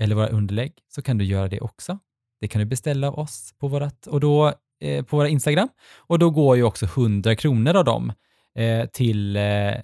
[0.00, 1.98] eller våra underlägg så kan du göra det också.
[2.40, 6.18] Det kan du beställa av oss på, vårat, och då, eh, på våra Instagram och
[6.18, 8.12] då går ju också 100 kronor av dem
[8.58, 9.42] eh, till eh,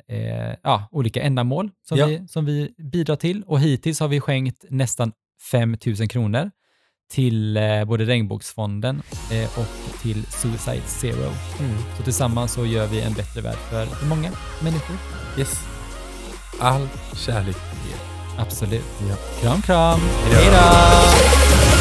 [0.09, 2.07] eh, ja, olika ändamål som, Ja.
[2.07, 5.13] vi, som vi bidrar till och hittills har vi skänkt nästan
[5.51, 6.51] 5 000 kronor
[7.11, 11.33] till eh, både Regnbågsfonden eh, och till Suicide Zero.
[11.97, 14.31] Så tillsammans så gör vi en bättre värld för många
[14.61, 14.97] människor.
[15.39, 15.61] Yes.
[16.61, 17.99] All kärlek till er.
[18.43, 18.85] Absolut.
[19.09, 19.17] Ja.
[19.41, 20.01] Kram, kram.
[20.33, 21.80] Hej då!